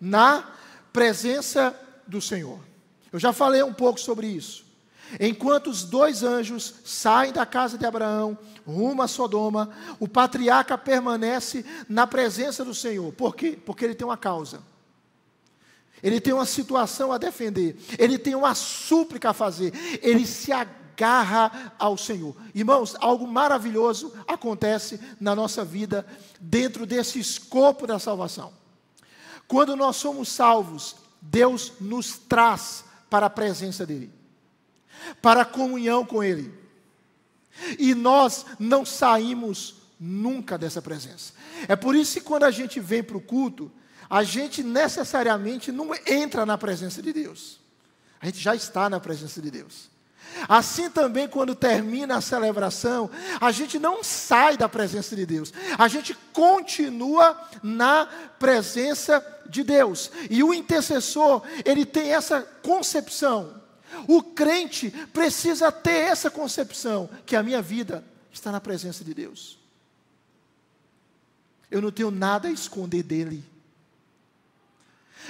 [0.00, 0.52] Na
[0.92, 1.74] presença
[2.06, 2.60] do Senhor.
[3.12, 4.64] Eu já falei um pouco sobre isso.
[5.20, 9.70] Enquanto os dois anjos saem da casa de Abraão, rumo a Sodoma,
[10.00, 13.12] o patriarca permanece na presença do Senhor.
[13.12, 13.58] Por quê?
[13.64, 14.60] Porque ele tem uma causa.
[16.02, 17.76] Ele tem uma situação a defender.
[17.98, 19.72] Ele tem uma súplica a fazer.
[20.02, 20.52] Ele se
[20.96, 22.34] agarra ao Senhor.
[22.54, 26.06] Irmãos, algo maravilhoso acontece na nossa vida
[26.40, 28.52] dentro desse escopo da salvação.
[29.46, 34.16] Quando nós somos salvos, Deus nos traz para a presença dEle
[35.20, 36.52] para a comunhão com Ele.
[37.78, 41.32] E nós não saímos nunca dessa presença.
[41.68, 43.70] É por isso que quando a gente vem para o culto,
[44.08, 47.60] a gente necessariamente não entra na presença de Deus.
[48.20, 49.90] A gente já está na presença de Deus.
[50.48, 53.10] Assim também, quando termina a celebração,
[53.40, 58.06] a gente não sai da presença de Deus, a gente continua na
[58.38, 60.10] presença de Deus.
[60.28, 63.66] E o intercessor, ele tem essa concepção
[64.06, 69.58] o crente precisa ter essa concepção que a minha vida está na presença de Deus.
[71.70, 73.44] Eu não tenho nada a esconder dele.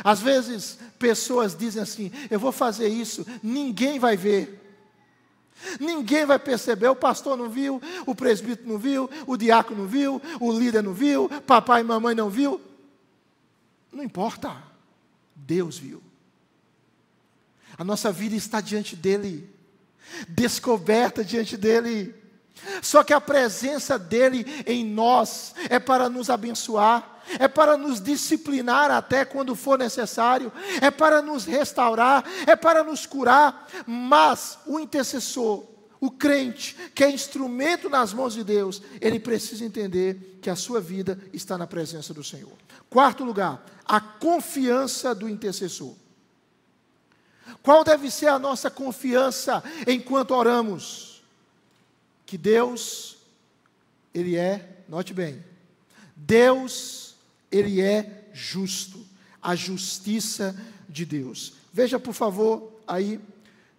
[0.05, 4.62] Às vezes, pessoas dizem assim: eu vou fazer isso, ninguém vai ver.
[5.80, 10.20] Ninguém vai perceber, o pastor não viu, o presbítero não viu, o diácono não viu,
[10.40, 12.61] o líder não viu, papai e mamãe não viu.
[13.92, 14.62] Não importa,
[15.34, 16.02] Deus viu.
[17.78, 19.48] A nossa vida está diante dEle,
[20.28, 22.14] descoberta diante dEle.
[22.82, 28.90] Só que a presença dEle em nós é para nos abençoar, é para nos disciplinar
[28.90, 33.68] até quando for necessário, é para nos restaurar, é para nos curar.
[33.86, 35.64] Mas o intercessor,
[36.00, 40.80] o crente, que é instrumento nas mãos de Deus, ele precisa entender que a sua
[40.80, 42.52] vida está na presença do Senhor.
[42.88, 45.94] Quarto lugar, a confiança do intercessor.
[47.62, 51.05] Qual deve ser a nossa confiança enquanto oramos?
[52.27, 53.16] Que Deus,
[54.12, 55.43] Ele é, note bem,
[56.14, 57.14] Deus,
[57.51, 59.07] Ele é justo,
[59.41, 60.55] a justiça
[60.89, 61.55] de Deus.
[61.72, 63.20] Veja, por favor, aí,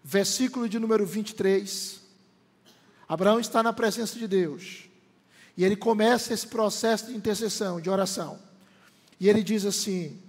[0.03, 1.99] versículo de número 23.
[3.07, 4.87] Abraão está na presença de Deus.
[5.57, 8.39] E ele começa esse processo de intercessão, de oração.
[9.19, 10.21] E ele diz assim: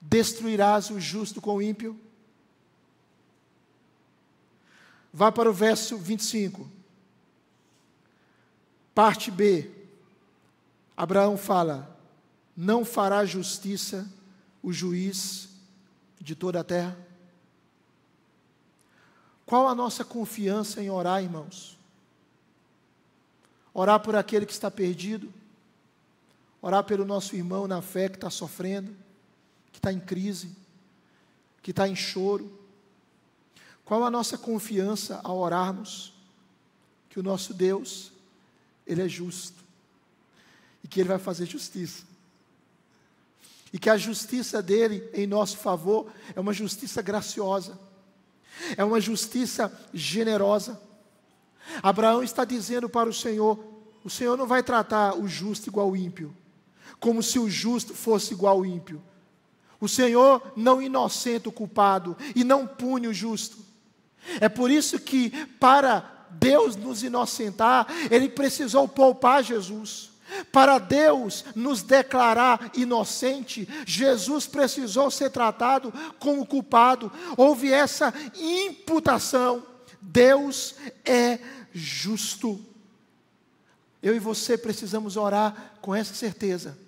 [0.00, 1.98] Destruirás o justo com o ímpio?
[5.12, 6.77] Vá para o verso 25.
[8.98, 9.70] Parte B.
[10.96, 11.96] Abraão fala:
[12.56, 14.10] Não fará justiça
[14.60, 15.50] o juiz
[16.20, 16.98] de toda a terra?
[19.46, 21.78] Qual a nossa confiança em orar, irmãos?
[23.72, 25.32] Orar por aquele que está perdido,
[26.60, 28.96] orar pelo nosso irmão na fé que está sofrendo,
[29.70, 30.56] que está em crise,
[31.62, 32.50] que está em choro,
[33.84, 36.12] qual a nossa confiança ao orarmos?
[37.08, 38.17] Que o nosso Deus,
[38.88, 39.62] Ele é justo.
[40.82, 42.04] E que Ele vai fazer justiça.
[43.72, 47.78] E que a justiça dele em nosso favor é uma justiça graciosa.
[48.76, 50.80] É uma justiça generosa.
[51.82, 53.62] Abraão está dizendo para o Senhor:
[54.02, 56.34] o Senhor não vai tratar o justo igual ao ímpio,
[56.98, 59.02] como se o justo fosse igual ao ímpio.
[59.80, 63.58] O Senhor não inocenta o culpado e não pune o justo.
[64.40, 65.30] É por isso que,
[65.60, 70.10] para Deus nos inocentar, Ele precisou poupar Jesus.
[70.52, 77.10] Para Deus nos declarar inocente, Jesus precisou ser tratado como culpado.
[77.36, 79.64] Houve essa imputação.
[80.00, 80.74] Deus
[81.04, 81.38] é
[81.72, 82.60] justo.
[84.02, 86.87] Eu e você precisamos orar com essa certeza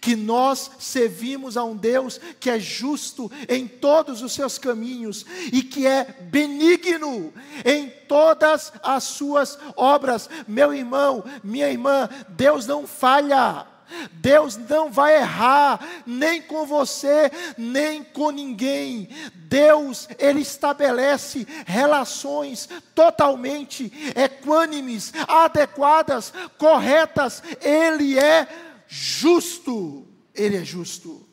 [0.00, 5.62] que nós servimos a um Deus que é justo em todos os seus caminhos e
[5.62, 7.32] que é benigno
[7.64, 10.28] em todas as suas obras.
[10.46, 13.66] Meu irmão, minha irmã, Deus não falha.
[14.12, 19.08] Deus não vai errar, nem com você, nem com ninguém.
[19.34, 27.42] Deus, Ele estabelece relações totalmente equânimes, adequadas, corretas.
[27.60, 28.48] Ele é
[28.94, 30.06] justo.
[30.32, 31.26] Ele é justo.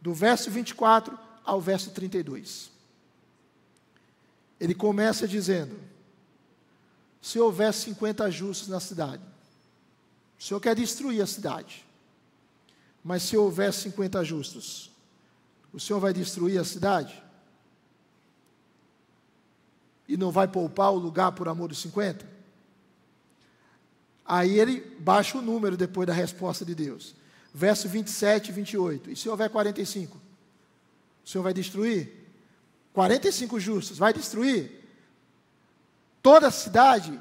[0.00, 2.72] Do verso 24 ao verso 32.
[4.58, 5.78] Ele começa dizendo:
[7.22, 9.22] Se houver 50 justos na cidade,
[10.36, 11.88] o Senhor quer destruir a cidade.
[13.02, 14.90] Mas se houver 50 justos,
[15.72, 17.22] o Senhor vai destruir a cidade?
[20.06, 22.28] E não vai poupar o lugar por amor dos 50?
[24.24, 27.16] Aí ele baixa o número depois da resposta de Deus.
[27.52, 29.10] Verso 27 e 28.
[29.10, 30.16] E se houver 45?
[31.24, 32.20] O Senhor vai destruir?
[32.92, 34.84] 45 justos, vai destruir?
[36.22, 37.18] Toda a cidade,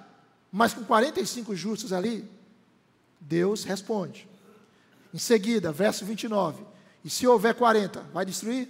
[0.51, 2.29] mas com 45 justos ali?
[3.19, 4.28] Deus responde.
[5.13, 6.63] Em seguida, verso 29.
[7.03, 8.69] E se houver 40, vai destruir?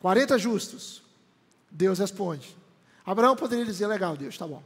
[0.00, 1.02] 40 justos.
[1.70, 2.56] Deus responde.
[3.04, 4.62] Abraão poderia dizer: legal, Deus, tá bom.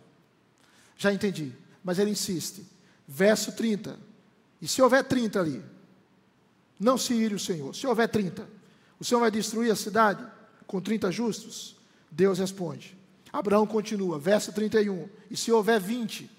[0.97, 1.53] Já entendi.
[1.83, 2.67] Mas ele insiste.
[3.07, 3.99] Verso 30.
[4.61, 5.65] E se houver 30 ali?
[6.79, 7.75] Não se ire o Senhor.
[7.75, 8.49] Se houver 30,
[9.01, 10.25] o Senhor vai destruir a cidade
[10.67, 11.77] com 30 justos?
[12.11, 12.97] Deus responde.
[13.33, 15.09] Abraão continua, verso 31.
[15.31, 16.38] E se houver 20?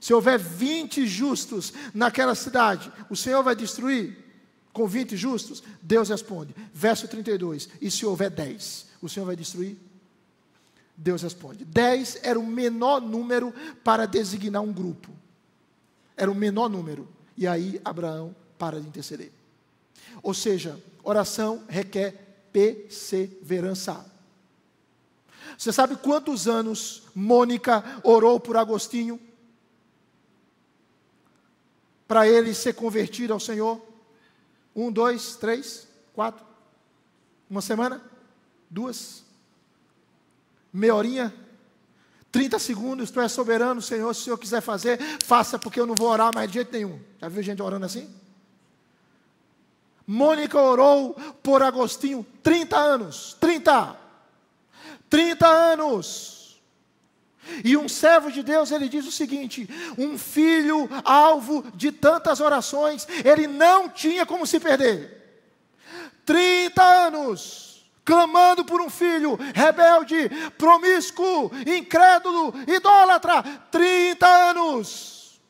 [0.00, 4.28] Se houver 20 justos naquela cidade, o Senhor vai destruir
[4.72, 5.62] com 20 justos?
[5.82, 6.54] Deus responde.
[6.72, 7.68] Verso 32.
[7.80, 9.76] E se houver 10, o Senhor vai destruir?
[10.96, 11.64] Deus responde.
[11.64, 15.10] 10 era o menor número para designar um grupo.
[16.16, 17.08] Era o menor número.
[17.36, 19.32] E aí Abraão para de interceder.
[20.22, 24.04] Ou seja, oração requer perseverança.
[25.56, 29.20] Você sabe quantos anos Mônica orou por Agostinho?
[32.08, 33.80] Para ele ser convertido ao Senhor?
[34.74, 36.44] Um, dois, três, quatro.
[37.48, 38.02] Uma semana?
[38.70, 39.22] Duas?
[40.72, 41.34] Meia horinha?
[42.32, 45.94] 30 segundos, tu és soberano, Senhor, se o Senhor quiser fazer, faça, porque eu não
[45.94, 47.00] vou orar mais de jeito nenhum.
[47.20, 48.08] Já viu gente orando assim?
[50.06, 53.36] Mônica orou por Agostinho 30 anos.
[53.38, 53.96] 30.
[55.10, 56.37] 30 anos.
[57.64, 63.06] E um servo de Deus, ele diz o seguinte: um filho alvo de tantas orações,
[63.24, 65.16] ele não tinha como se perder.
[66.24, 73.42] 30 anos, clamando por um filho rebelde, promíscuo, incrédulo, idólatra.
[73.70, 75.40] 30 anos.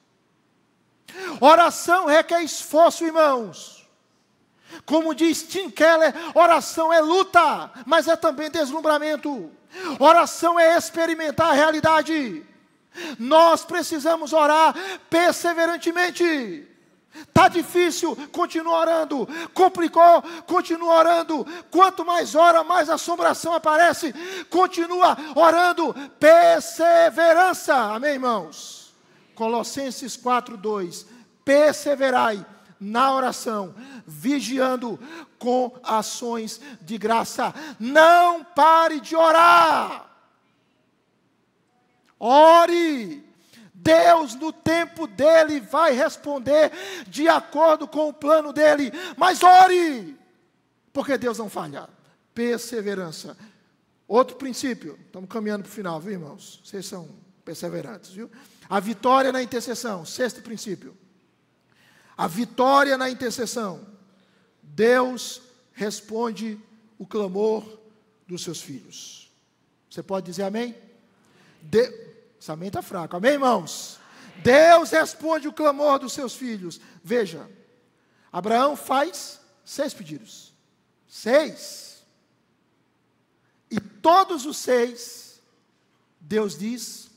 [1.41, 3.78] Oração requer esforço, irmãos.
[4.85, 9.51] Como diz Tim Keller, oração é luta, mas é também deslumbramento.
[9.99, 12.45] Oração é experimentar a realidade.
[13.19, 14.75] Nós precisamos orar
[15.09, 16.67] perseverantemente.
[17.15, 19.29] Está difícil, continua orando.
[19.55, 21.47] Complicou, continua orando.
[21.71, 24.15] Quanto mais ora, mais assombração aparece.
[24.51, 25.95] Continua orando.
[26.19, 27.75] Perseverança.
[27.75, 28.95] Amém, irmãos?
[29.35, 31.07] Colossenses 4, 2.
[31.45, 32.45] Perseverai
[32.81, 33.75] na oração,
[34.07, 34.99] vigiando
[35.39, 37.55] com ações de graça.
[37.79, 40.07] Não pare de orar.
[42.19, 43.27] Ore.
[43.75, 46.73] Deus, no tempo dele, vai responder
[47.07, 48.93] de acordo com o plano dele.
[49.17, 50.19] Mas ore,
[50.93, 51.89] porque Deus não falha.
[52.35, 53.37] Perseverança.
[54.07, 56.61] Outro princípio, estamos caminhando para o final, viu, irmãos?
[56.65, 57.09] Vocês são
[57.45, 58.31] perseverantes, viu?
[58.69, 60.97] A vitória na intercessão, sexto princípio
[62.19, 63.87] a vitória na intercessão,
[64.61, 65.41] Deus
[65.73, 66.59] responde
[66.99, 67.79] o clamor
[68.27, 69.31] dos seus filhos.
[69.89, 70.77] Você pode dizer amém?
[71.63, 72.09] De...
[72.41, 73.17] Esse amém está fraco.
[73.17, 74.01] Amém, irmãos?
[74.43, 76.81] Deus responde o clamor dos seus filhos.
[77.05, 77.49] Veja,
[78.33, 80.53] Abraão faz seis pedidos.
[81.09, 82.03] Seis.
[83.71, 85.41] E todos os seis,
[86.21, 87.11] Deus diz: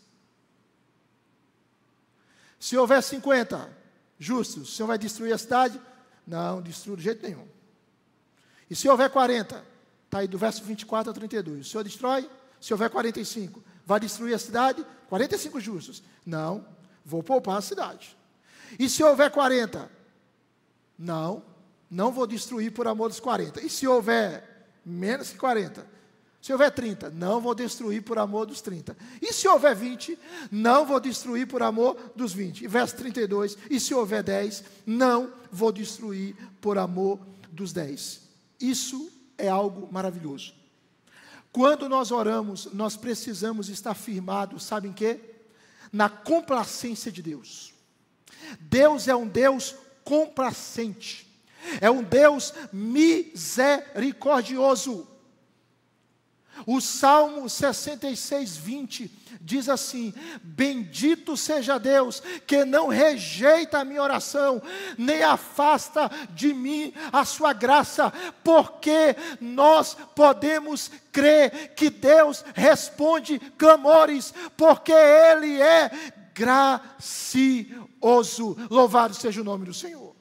[2.60, 3.81] se houver cinquenta,
[4.22, 5.82] justos, o Senhor vai destruir a cidade?
[6.28, 7.48] Não, destrua de jeito nenhum.
[8.70, 9.66] E se houver 40,
[10.06, 12.30] está aí do verso 24 a 32, o Senhor destrói?
[12.60, 14.86] Se houver 45, vai destruir a cidade?
[15.10, 16.04] 45 justos.
[16.24, 16.64] Não,
[17.04, 18.16] vou poupar a cidade.
[18.78, 19.92] E se houver 40?
[20.98, 21.44] Não,
[21.90, 23.66] não vou destruir por amor dos 40.
[23.66, 25.86] E se houver menos que 40?
[26.42, 28.98] Se houver 30, não vou destruir por amor dos 30.
[29.22, 30.18] E se houver 20,
[30.52, 32.64] não vou destruir por amor dos 20.
[32.64, 37.20] E verso 32, e se houver 10, não vou destruir por amor
[37.52, 38.22] dos 10.
[38.60, 40.56] Isso é algo maravilhoso.
[41.52, 45.20] Quando nós oramos, nós precisamos estar firmados, sabem quê?
[45.92, 47.72] Na complacência de Deus.
[48.60, 51.30] Deus é um Deus complacente.
[51.80, 55.11] É um Deus misericordioso.
[56.66, 64.62] O Salmo 66, 20 diz assim: Bendito seja Deus, que não rejeita a minha oração,
[64.98, 74.34] nem afasta de mim a sua graça, porque nós podemos crer que Deus responde clamores,
[74.56, 75.92] porque Ele é
[76.34, 77.58] gracioso.
[78.70, 80.16] Louvado seja o nome do Senhor.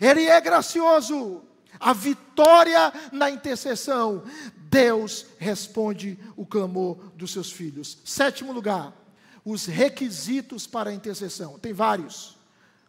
[0.00, 1.44] Ele é gracioso.
[1.80, 4.24] A vitória na intercessão
[4.70, 7.98] Deus responde o clamor dos seus filhos.
[8.04, 8.94] Sétimo lugar,
[9.44, 11.58] os requisitos para a intercessão.
[11.58, 12.36] Tem vários,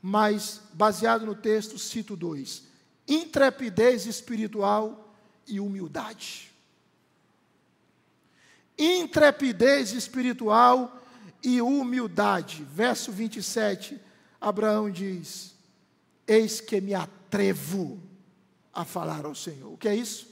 [0.02, 2.64] mas baseado no texto, cito dois:
[3.08, 5.14] intrepidez espiritual
[5.48, 6.52] e humildade.
[8.78, 11.02] Intrepidez espiritual
[11.42, 12.66] e humildade.
[12.74, 14.00] Verso 27,
[14.40, 15.56] Abraão diz:
[16.28, 18.02] Eis que me atrevo
[18.74, 19.74] a falar ao Senhor.
[19.74, 20.29] O que é isso?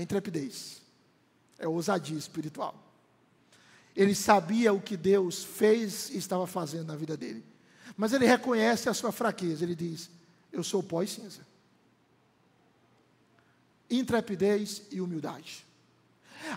[0.00, 0.80] É intrepidez,
[1.58, 2.74] é ousadia espiritual.
[3.94, 7.44] Ele sabia o que Deus fez e estava fazendo na vida dele.
[7.96, 9.64] Mas ele reconhece a sua fraqueza.
[9.64, 10.10] Ele diz:
[10.50, 11.40] Eu sou pó e cinza.
[13.90, 15.66] Intrepidez e humildade.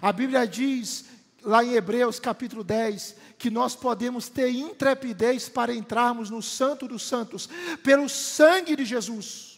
[0.02, 1.06] A Bíblia diz,
[1.41, 7.04] lá em Hebreus capítulo 10, que nós podemos ter intrepidez para entrarmos no Santo dos
[7.04, 7.50] Santos,
[7.84, 9.53] pelo sangue de Jesus.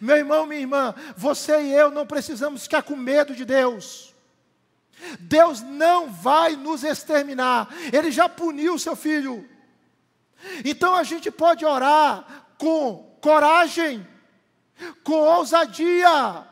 [0.00, 4.14] Meu irmão, minha irmã, você e eu não precisamos ficar com medo de Deus.
[5.20, 9.48] Deus não vai nos exterminar, Ele já puniu o seu filho.
[10.64, 14.06] Então a gente pode orar com coragem,
[15.02, 16.46] com ousadia.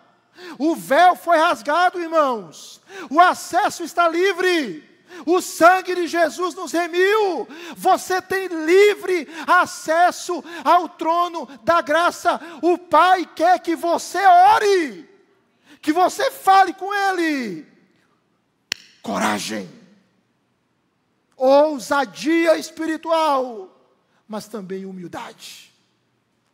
[0.58, 4.93] O véu foi rasgado, irmãos, o acesso está livre.
[5.26, 7.46] O sangue de Jesus nos remiu.
[7.76, 12.40] Você tem livre acesso ao trono da graça.
[12.62, 15.08] O Pai quer que você ore,
[15.80, 17.66] que você fale com Ele.
[19.02, 19.70] Coragem,
[21.36, 23.70] ousadia espiritual,
[24.26, 25.72] mas também humildade.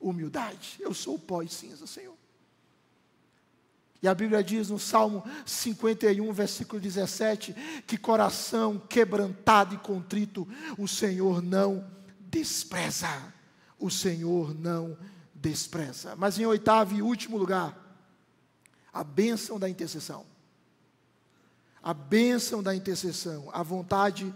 [0.00, 0.76] Humildade.
[0.80, 2.19] Eu sou o pó e cinza, Senhor.
[4.02, 7.54] E a Bíblia diz no Salmo 51, versículo 17,
[7.86, 10.48] que coração quebrantado e contrito
[10.78, 11.86] o Senhor não
[12.18, 13.34] despreza.
[13.78, 14.96] O Senhor não
[15.34, 16.16] despreza.
[16.16, 17.76] Mas em oitavo e último lugar,
[18.90, 20.24] a bênção da intercessão.
[21.82, 24.34] A bênção da intercessão, a vontade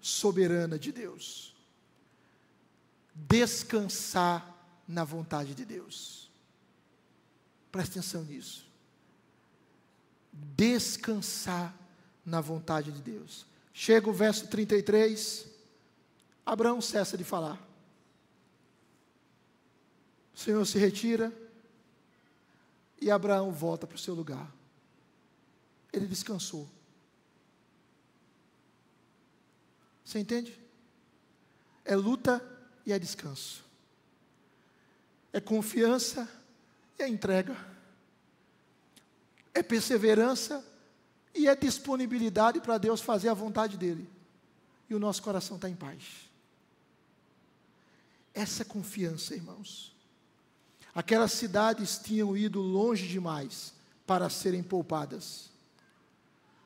[0.00, 1.56] soberana de Deus.
[3.14, 4.48] Descansar
[4.86, 6.30] na vontade de Deus.
[7.70, 8.71] Preste atenção nisso
[10.32, 11.74] descansar
[12.24, 13.44] na vontade de Deus.
[13.74, 15.46] Chega o verso 33,
[16.46, 17.60] Abraão cessa de falar.
[20.34, 21.32] O Senhor se retira
[23.00, 24.50] e Abraão volta para o seu lugar.
[25.92, 26.68] Ele descansou.
[30.04, 30.58] Você entende?
[31.84, 32.42] É luta
[32.86, 33.64] e é descanso.
[35.32, 36.28] É confiança
[36.98, 37.71] e é entrega
[39.54, 40.64] é perseverança
[41.34, 44.08] e é disponibilidade para Deus fazer a vontade dEle.
[44.88, 46.30] E o nosso coração está em paz.
[48.34, 49.94] Essa confiança, irmãos.
[50.94, 53.72] Aquelas cidades tinham ido longe demais
[54.06, 55.50] para serem poupadas.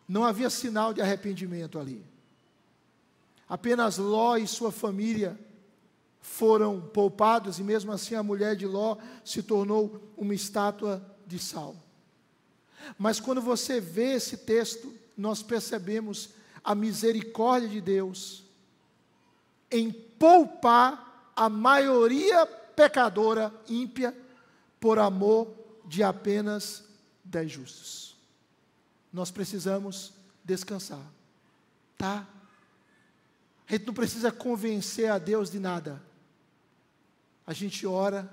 [0.09, 2.05] Não havia sinal de arrependimento ali.
[3.49, 5.39] Apenas Ló e sua família
[6.20, 11.76] foram poupados, e mesmo assim a mulher de Ló se tornou uma estátua de sal.
[12.99, 16.31] Mas quando você vê esse texto, nós percebemos
[16.62, 18.45] a misericórdia de Deus
[19.70, 24.16] em poupar a maioria pecadora, ímpia,
[24.81, 25.53] por amor
[25.85, 26.85] de apenas
[27.24, 28.16] dez justos.
[29.12, 30.12] Nós precisamos
[30.45, 31.03] descansar,
[31.97, 32.27] tá?
[33.68, 36.01] A gente não precisa convencer a Deus de nada.
[37.47, 38.31] A gente ora,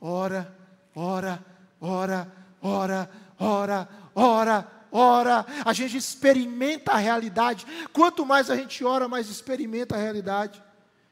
[0.00, 0.56] ora,
[0.94, 1.44] ora,
[1.80, 5.46] ora, ora, ora, ora, ora.
[5.64, 7.66] A gente experimenta a realidade.
[7.92, 10.62] Quanto mais a gente ora, mais experimenta a realidade.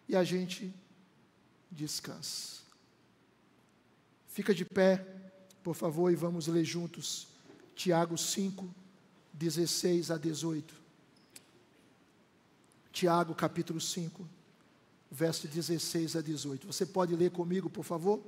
[0.08, 0.74] E a gente
[1.70, 2.56] descansa.
[4.28, 5.04] Fica de pé,
[5.62, 7.28] por favor, e vamos ler juntos.
[7.74, 8.68] Tiago 5,
[9.32, 10.74] 16 a 18.
[12.92, 14.26] Tiago, capítulo 5,
[15.10, 16.66] verso 16 a 18.
[16.66, 18.22] Você pode ler comigo, por favor?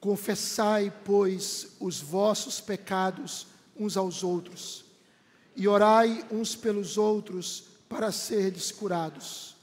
[0.00, 3.46] Confessai, pois, os vossos pecados
[3.76, 4.84] uns aos outros,
[5.54, 9.56] e orai uns pelos outros para serdes curados.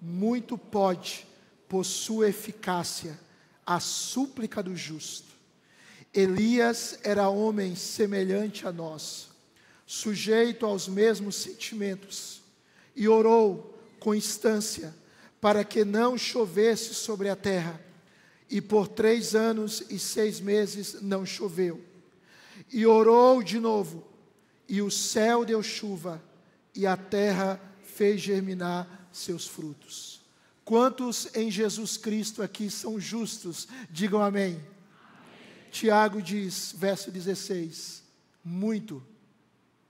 [0.00, 1.26] Muito pode,
[1.68, 3.18] por sua eficácia,
[3.66, 5.28] a súplica do justo.
[6.14, 9.28] Elias era homem semelhante a nós,
[9.86, 12.40] sujeito aos mesmos sentimentos,
[12.96, 14.94] e orou com instância
[15.40, 17.87] para que não chovesse sobre a terra.
[18.50, 21.84] E por três anos e seis meses não choveu.
[22.72, 24.06] E orou de novo,
[24.68, 26.22] e o céu deu chuva,
[26.74, 30.20] e a terra fez germinar seus frutos.
[30.64, 33.66] Quantos em Jesus Cristo aqui são justos?
[33.90, 34.54] Digam amém.
[34.54, 34.66] amém.
[35.70, 38.02] Tiago diz, verso 16:
[38.44, 39.02] muito,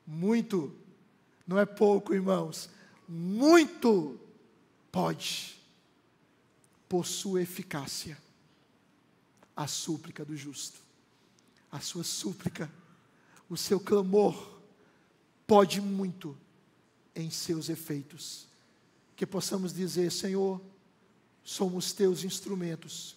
[0.06, 0.74] muito,
[1.46, 2.68] não é pouco, irmãos,
[3.08, 4.18] muito
[4.90, 5.56] pode,
[6.88, 8.16] por sua eficácia,
[9.58, 10.78] a súplica do justo,
[11.68, 12.70] a sua súplica,
[13.50, 14.60] o seu clamor,
[15.48, 16.38] pode muito
[17.12, 18.46] em seus efeitos.
[19.16, 20.60] Que possamos dizer: Senhor,
[21.42, 23.16] somos teus instrumentos,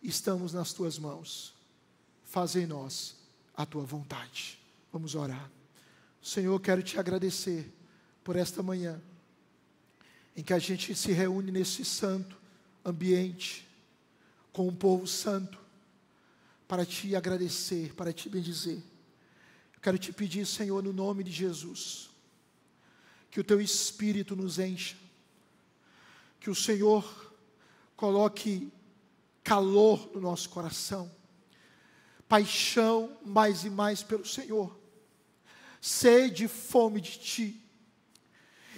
[0.00, 1.52] estamos nas tuas mãos,
[2.24, 3.16] faz em nós
[3.52, 4.60] a tua vontade.
[4.92, 5.50] Vamos orar.
[6.22, 7.74] Senhor, quero te agradecer
[8.22, 9.02] por esta manhã,
[10.36, 12.36] em que a gente se reúne nesse santo
[12.84, 13.66] ambiente,
[14.56, 15.58] com o povo santo,
[16.66, 18.78] para te agradecer, para te bendizer.
[19.74, 22.08] Eu quero te pedir, Senhor, no nome de Jesus,
[23.30, 24.96] que o teu espírito nos encha,
[26.40, 27.04] que o Senhor
[27.94, 28.72] coloque
[29.44, 31.14] calor no nosso coração,
[32.26, 34.74] paixão mais e mais pelo Senhor,
[35.82, 37.62] sede e fome de Ti,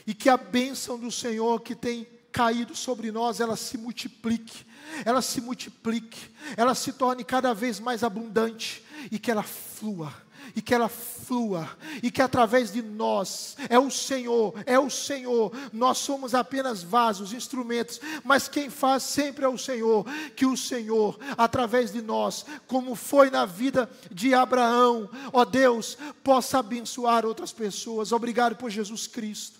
[0.05, 4.65] e que a bênção do Senhor que tem caído sobre nós, ela se multiplique,
[5.05, 10.13] ela se multiplique, ela se torne cada vez mais abundante e que ela flua
[10.55, 11.69] e que ela flua,
[12.03, 17.33] e que através de nós, é o Senhor, é o Senhor, nós somos apenas vasos,
[17.33, 22.95] instrumentos, mas quem faz sempre é o Senhor, que o Senhor, através de nós, como
[22.95, 28.13] foi na vida de Abraão, ó Deus, possa abençoar outras pessoas.
[28.13, 29.58] Obrigado por Jesus Cristo.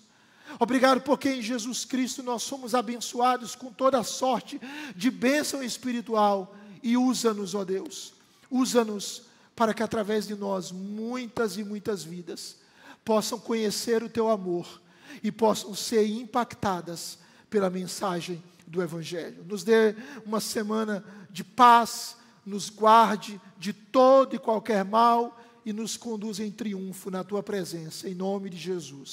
[0.57, 4.59] Obrigado porque em Jesus Cristo nós somos abençoados com toda sorte
[4.95, 6.55] de bênção espiritual.
[6.81, 8.13] E usa-nos, ó Deus,
[8.49, 9.23] usa-nos
[9.55, 12.57] para que através de nós muitas e muitas vidas
[13.03, 14.81] possam conhecer o teu amor
[15.21, 17.19] e possam ser impactadas
[17.49, 19.43] pela mensagem do Evangelho.
[19.45, 19.95] Nos dê
[20.25, 26.51] uma semana de paz, nos guarde de todo e qualquer mal e nos conduza em
[26.51, 29.07] triunfo na tua presença, em nome de Jesus.